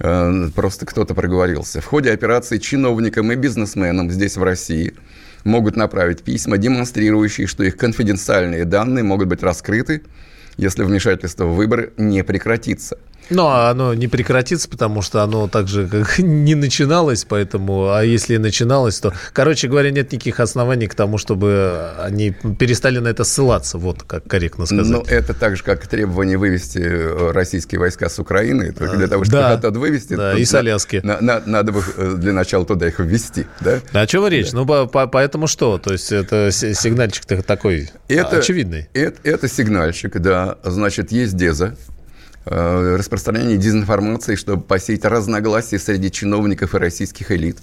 Э, 0.00 0.48
просто 0.54 0.86
кто-то 0.86 1.14
проговорился. 1.14 1.80
В 1.80 1.86
ходе 1.86 2.12
операции 2.12 2.58
чиновникам 2.58 3.32
и 3.32 3.36
бизнесменам 3.36 4.10
здесь, 4.10 4.36
в 4.36 4.42
России, 4.42 4.94
могут 5.44 5.76
направить 5.76 6.22
письма, 6.22 6.58
демонстрирующие, 6.58 7.46
что 7.46 7.64
их 7.64 7.76
конфиденциальные 7.76 8.64
данные 8.64 9.04
могут 9.04 9.28
быть 9.28 9.42
раскрыты, 9.42 10.02
если 10.56 10.84
вмешательство 10.84 11.44
в 11.44 11.54
выборы 11.54 11.92
не 11.96 12.24
прекратится. 12.24 12.98
Ну, 13.30 13.46
а 13.46 13.70
оно 13.70 13.94
не 13.94 14.08
прекратится, 14.08 14.68
потому 14.68 15.02
что 15.02 15.22
оно 15.22 15.48
также 15.48 15.86
как 15.86 16.18
не 16.18 16.54
начиналось, 16.54 17.24
поэтому, 17.24 17.90
а 17.90 18.02
если 18.02 18.34
и 18.34 18.38
начиналось, 18.38 19.00
то, 19.00 19.12
короче 19.32 19.68
говоря, 19.68 19.90
нет 19.90 20.12
никаких 20.12 20.40
оснований 20.40 20.86
к 20.86 20.94
тому, 20.94 21.18
чтобы 21.18 21.90
они 21.98 22.30
перестали 22.58 22.98
на 22.98 23.08
это 23.08 23.24
ссылаться, 23.24 23.78
вот 23.78 24.02
как 24.02 24.24
корректно 24.24 24.66
сказать. 24.66 24.86
Ну, 24.86 25.02
это 25.08 25.34
так 25.34 25.56
же, 25.56 25.62
как 25.62 25.86
требование 25.86 26.38
вывести 26.38 26.78
э, 26.78 27.32
российские 27.32 27.80
войска 27.80 28.08
с 28.08 28.18
Украины, 28.18 28.72
только 28.72 28.96
для 28.96 29.08
того, 29.08 29.24
чтобы 29.24 29.38
да, 29.38 29.52
их 29.52 29.58
оттуда 29.58 29.78
вывести. 29.78 30.14
Да, 30.14 30.34
и 30.34 30.44
с 30.44 30.54
Аляски. 30.54 31.00
На, 31.02 31.20
на, 31.20 31.42
надо 31.44 31.72
бы 31.72 31.82
э, 31.96 32.14
для 32.16 32.32
начала 32.32 32.64
туда 32.64 32.88
их 32.88 32.98
ввести, 32.98 33.46
да? 33.60 33.80
А 33.92 34.00
о 34.00 34.06
чем 34.06 34.26
речь? 34.26 34.50
Да. 34.50 34.58
Ну, 34.58 34.66
по, 34.66 34.86
по, 34.86 35.06
поэтому 35.06 35.46
что? 35.46 35.78
То 35.78 35.92
есть 35.92 36.12
это 36.12 36.50
сигнальчик 36.52 37.24
такой 37.42 37.90
это, 38.08 38.38
очевидный. 38.38 38.88
Это, 38.94 39.18
это 39.24 39.48
сигнальчик, 39.48 40.18
да. 40.18 40.58
Значит, 40.62 41.12
есть 41.12 41.36
Деза, 41.36 41.76
распространение 42.46 43.56
дезинформации, 43.56 44.36
чтобы 44.36 44.62
посеять 44.62 45.04
разногласия 45.04 45.78
среди 45.78 46.10
чиновников 46.10 46.74
и 46.74 46.78
российских 46.78 47.32
элит. 47.32 47.58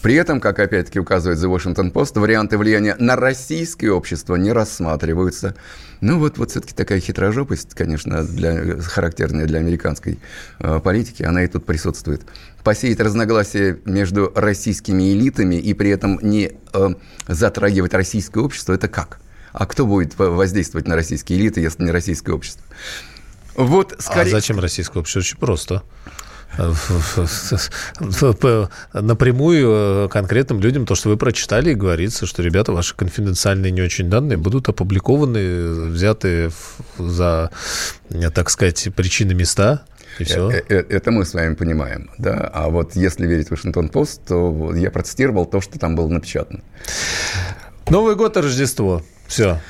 При 0.00 0.14
этом, 0.14 0.40
как 0.40 0.60
опять-таки 0.60 1.00
указывает 1.00 1.40
The 1.40 1.52
Washington 1.52 1.92
Post, 1.92 2.20
варианты 2.20 2.56
влияния 2.56 2.94
на 3.00 3.16
российское 3.16 3.90
общество 3.90 4.36
не 4.36 4.52
рассматриваются. 4.52 5.56
Ну 6.00 6.20
вот, 6.20 6.38
вот 6.38 6.50
все-таки 6.50 6.72
такая 6.72 7.00
хитрожопость, 7.00 7.74
конечно, 7.74 8.22
для, 8.22 8.80
характерная 8.80 9.46
для 9.46 9.58
американской 9.58 10.20
э, 10.60 10.78
политики, 10.78 11.24
она 11.24 11.42
и 11.42 11.48
тут 11.48 11.66
присутствует. 11.66 12.22
Посеять 12.62 13.00
разногласия 13.00 13.78
между 13.84 14.32
российскими 14.36 15.12
элитами 15.12 15.56
и 15.56 15.74
при 15.74 15.90
этом 15.90 16.20
не 16.22 16.52
э, 16.72 16.88
затрагивать 17.26 17.92
российское 17.94 18.40
общество, 18.40 18.74
это 18.74 18.86
как? 18.86 19.18
А 19.52 19.66
кто 19.66 19.86
будет 19.86 20.16
воздействовать 20.16 20.86
на 20.86 20.94
российские 20.94 21.40
элиты, 21.40 21.60
если 21.60 21.82
не 21.82 21.90
российское 21.90 22.32
общество? 22.32 22.62
Вот, 23.58 23.96
скорее... 23.98 24.30
А 24.30 24.30
зачем 24.30 24.60
российское 24.60 25.00
общество? 25.00 25.18
Очень 25.20 25.36
просто 25.38 25.82
напрямую 28.92 30.06
э, 30.06 30.08
конкретным 30.08 30.60
людям 30.60 30.86
то, 30.86 30.94
что 30.94 31.08
вы 31.08 31.16
прочитали, 31.16 31.70
и 31.72 31.74
говорится, 31.74 32.24
что, 32.26 32.42
ребята, 32.42 32.72
ваши 32.72 32.94
конфиденциальные 32.96 33.72
не 33.72 33.82
очень 33.82 34.08
данные 34.08 34.38
будут 34.38 34.68
опубликованы, 34.68 35.88
взяты 35.90 36.50
за, 36.96 37.50
так 38.34 38.50
сказать, 38.50 38.88
причины 38.94 39.34
места. 39.34 39.82
И 40.18 40.24
все. 40.24 40.50
Э, 40.50 40.62
э, 40.68 40.84
это 40.88 41.10
мы 41.10 41.24
с 41.24 41.34
вами 41.34 41.54
понимаем, 41.54 42.10
да. 42.18 42.50
А 42.52 42.68
вот 42.68 42.96
если 42.96 43.26
верить 43.26 43.50
Вашингтон 43.50 43.88
Пост, 43.88 44.22
то 44.26 44.72
я 44.74 44.90
процитировал 44.90 45.46
то, 45.46 45.60
что 45.60 45.78
там 45.78 45.96
было 45.96 46.08
напечатано. 46.08 46.62
Новый 47.90 48.16
год 48.16 48.36
и 48.36 48.40
Рождество. 48.40 49.02
Все. 49.26 49.60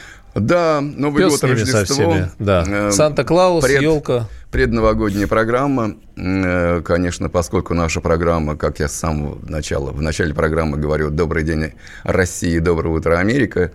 Да, 0.41 0.81
Новый 0.81 1.25
Пес 1.25 1.33
год, 1.33 1.45
Рождество. 1.51 2.15
Да. 2.39 2.65
Э, 2.67 2.91
Санта-Клаус, 2.91 3.65
Пред, 3.65 3.83
елка. 3.83 4.29
Предновогодняя 4.51 5.27
программа. 5.27 5.97
Э, 6.17 6.81
конечно, 6.83 7.29
поскольку 7.29 7.75
наша 7.75 8.01
программа, 8.01 8.57
как 8.57 8.79
я 8.81 8.89
с 8.89 8.95
самого 8.95 9.39
начала, 9.49 9.91
в 9.91 10.03
начале 10.03 10.35
программы 10.35 10.77
говорю, 10.79 11.11
добрый 11.11 11.45
день 11.45 11.73
России, 12.05 12.59
доброе 12.59 12.91
утро 12.91 13.19
Америка. 13.19 13.73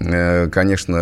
Э, 0.00 0.48
конечно, 0.48 0.96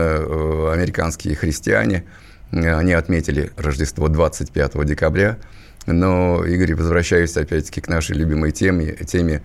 американские 0.72 1.34
христиане, 1.34 2.04
они 2.50 2.92
отметили 2.92 3.50
Рождество 3.56 4.08
25 4.08 4.84
декабря. 4.84 5.38
Но, 5.86 6.44
Игорь, 6.44 6.74
возвращаюсь 6.74 7.36
опять-таки 7.36 7.80
к 7.80 7.88
нашей 7.88 8.16
любимой 8.16 8.52
теме, 8.52 8.92
теме 8.92 9.42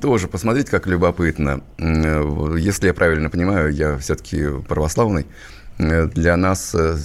Тоже 0.00 0.28
посмотрите, 0.28 0.70
как 0.70 0.86
любопытно. 0.86 1.60
Э, 1.78 2.56
если 2.58 2.86
я 2.86 2.94
правильно 2.94 3.28
понимаю, 3.28 3.72
я 3.72 3.98
все-таки 3.98 4.46
православный. 4.66 5.26
Э, 5.78 6.06
для 6.06 6.36
нас 6.36 6.74
э, 6.74 6.96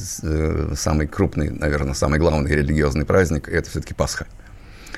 самый 0.76 1.08
крупный, 1.08 1.50
наверное, 1.50 1.94
самый 1.94 2.20
главный 2.20 2.52
религиозный 2.52 3.06
праздник– 3.06 3.50
это 3.50 3.70
все-таки 3.70 3.94
Пасха. 3.94 4.28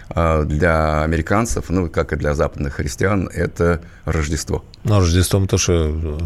А 0.09 0.43
для 0.43 1.03
американцев, 1.03 1.65
ну, 1.69 1.89
как 1.89 2.13
и 2.13 2.15
для 2.15 2.33
западных 2.33 2.75
христиан, 2.75 3.29
это 3.33 3.81
Рождество. 4.05 4.63
Но 4.83 4.99
Рождество 4.99 5.39
мы 5.39 5.47
тоже 5.47 6.17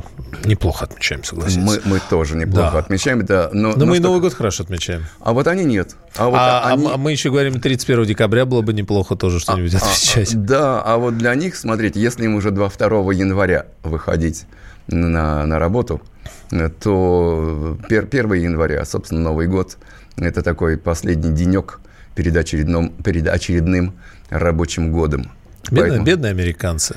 неплохо 0.45 0.85
отмечаем, 0.85 1.23
согласитесь. 1.23 1.63
Мы, 1.63 1.81
мы 1.85 1.99
тоже 2.09 2.35
неплохо 2.35 2.73
да. 2.73 2.79
отмечаем, 2.79 3.25
да. 3.25 3.49
Но, 3.51 3.73
но 3.75 3.85
мы 3.87 3.97
и 3.97 3.99
Новый 3.99 4.21
год 4.21 4.33
хорошо 4.33 4.63
отмечаем. 4.63 5.05
А 5.19 5.33
вот 5.33 5.47
они 5.47 5.65
нет. 5.65 5.95
А, 6.15 6.27
вот 6.27 6.37
а, 6.37 6.67
они... 6.67 6.89
а 6.93 6.97
мы 6.97 7.11
еще 7.11 7.31
говорим, 7.31 7.59
31 7.59 8.05
декабря 8.05 8.45
было 8.45 8.61
бы 8.61 8.73
неплохо 8.73 9.15
тоже 9.15 9.39
что-нибудь 9.39 9.73
а, 9.73 9.77
а 9.77 9.81
отмечать. 9.81 10.33
А, 10.35 10.37
да, 10.37 10.81
а 10.81 10.97
вот 10.97 11.17
для 11.17 11.33
них, 11.33 11.55
смотрите, 11.55 11.99
если 11.99 12.25
им 12.25 12.35
уже 12.35 12.51
2, 12.51 12.69
2 12.69 12.87
января 13.13 13.65
выходить 13.81 14.45
на, 14.87 15.45
на 15.47 15.57
работу, 15.57 16.01
то 16.49 17.77
1 17.89 18.33
января, 18.33 18.85
собственно, 18.85 19.21
Новый 19.21 19.47
год, 19.47 19.77
это 20.17 20.43
такой 20.43 20.77
последний 20.77 21.31
денек– 21.31 21.79
перед 22.15 22.35
очередным, 22.35 22.89
перед 23.03 23.27
очередным 23.27 23.93
рабочим 24.29 24.91
годом. 24.91 25.31
Бедные, 25.69 25.81
Поэтому... 25.81 26.05
бедные 26.05 26.29
американцы. 26.31 26.95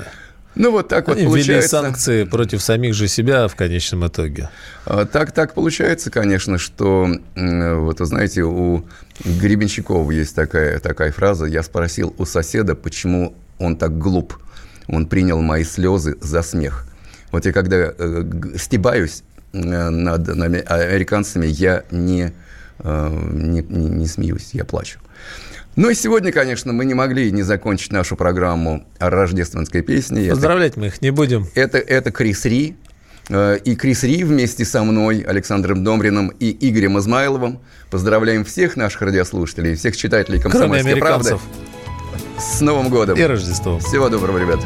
Ну, 0.55 0.71
вот 0.71 0.87
так 0.87 1.09
Они 1.09 1.23
вот 1.23 1.31
получается. 1.31 1.51
ввели 1.51 1.67
санкции 1.67 2.23
против 2.23 2.61
самих 2.61 2.93
же 2.93 3.07
себя 3.09 3.47
в 3.47 3.55
конечном 3.55 4.07
итоге. 4.07 4.49
А, 4.85 5.05
так, 5.05 5.33
так 5.33 5.53
получается, 5.53 6.09
конечно, 6.09 6.57
что, 6.57 7.09
вот 7.35 7.99
вы 7.99 8.05
знаете, 8.05 8.43
у 8.43 8.85
Гребенщикова 9.25 10.09
есть 10.11 10.33
такая, 10.33 10.79
такая 10.79 11.11
фраза. 11.11 11.45
Я 11.45 11.61
спросил 11.61 12.15
у 12.17 12.25
соседа, 12.25 12.73
почему 12.75 13.35
он 13.59 13.75
так 13.75 13.97
глуп. 13.97 14.37
Он 14.87 15.07
принял 15.07 15.41
мои 15.41 15.63
слезы 15.63 16.17
за 16.21 16.41
смех. 16.41 16.87
Вот 17.31 17.45
я 17.45 17.51
когда 17.51 17.75
э, 17.75 18.23
стебаюсь 18.57 19.23
э, 19.51 19.57
над, 19.59 20.27
над 20.27 20.71
американцами, 20.71 21.47
я 21.47 21.83
не, 21.91 22.31
э, 22.79 23.29
не, 23.33 23.61
не, 23.61 23.89
не 23.89 24.07
смеюсь, 24.07 24.51
я 24.53 24.63
плачу. 24.63 24.99
Ну 25.75 25.89
и 25.89 25.93
сегодня, 25.93 26.31
конечно, 26.31 26.71
мы 26.71 26.85
не 26.85 26.93
могли 26.93 27.31
не 27.31 27.43
закончить 27.43 27.91
нашу 27.91 28.15
программу 28.15 28.85
рождественской 28.99 29.81
песней. 29.81 30.29
Поздравлять 30.29 30.71
это, 30.71 30.79
мы 30.79 30.87
их 30.87 31.01
не 31.01 31.11
будем. 31.11 31.47
Это, 31.53 31.77
это 31.77 32.11
Крис 32.11 32.45
Ри. 32.45 32.77
Э, 33.29 33.57
и 33.57 33.75
Крис 33.75 34.03
Ри 34.03 34.23
вместе 34.23 34.63
со 34.63 34.83
мной, 34.83 35.19
Александром 35.19 35.83
Домриным 35.83 36.29
и 36.39 36.55
Игорем 36.69 36.97
Измайловым. 36.97 37.59
Поздравляем 37.89 38.45
всех 38.45 38.77
наших 38.77 39.01
радиослушателей, 39.01 39.75
всех 39.75 39.97
читателей 39.97 40.39
«Комсомольской 40.39 40.95
правды». 40.95 41.37
С 42.39 42.61
Новым 42.61 42.89
годом. 42.89 43.17
И 43.17 43.23
Рождеством. 43.23 43.79
Всего 43.79 44.09
доброго, 44.09 44.37
ребята. 44.37 44.63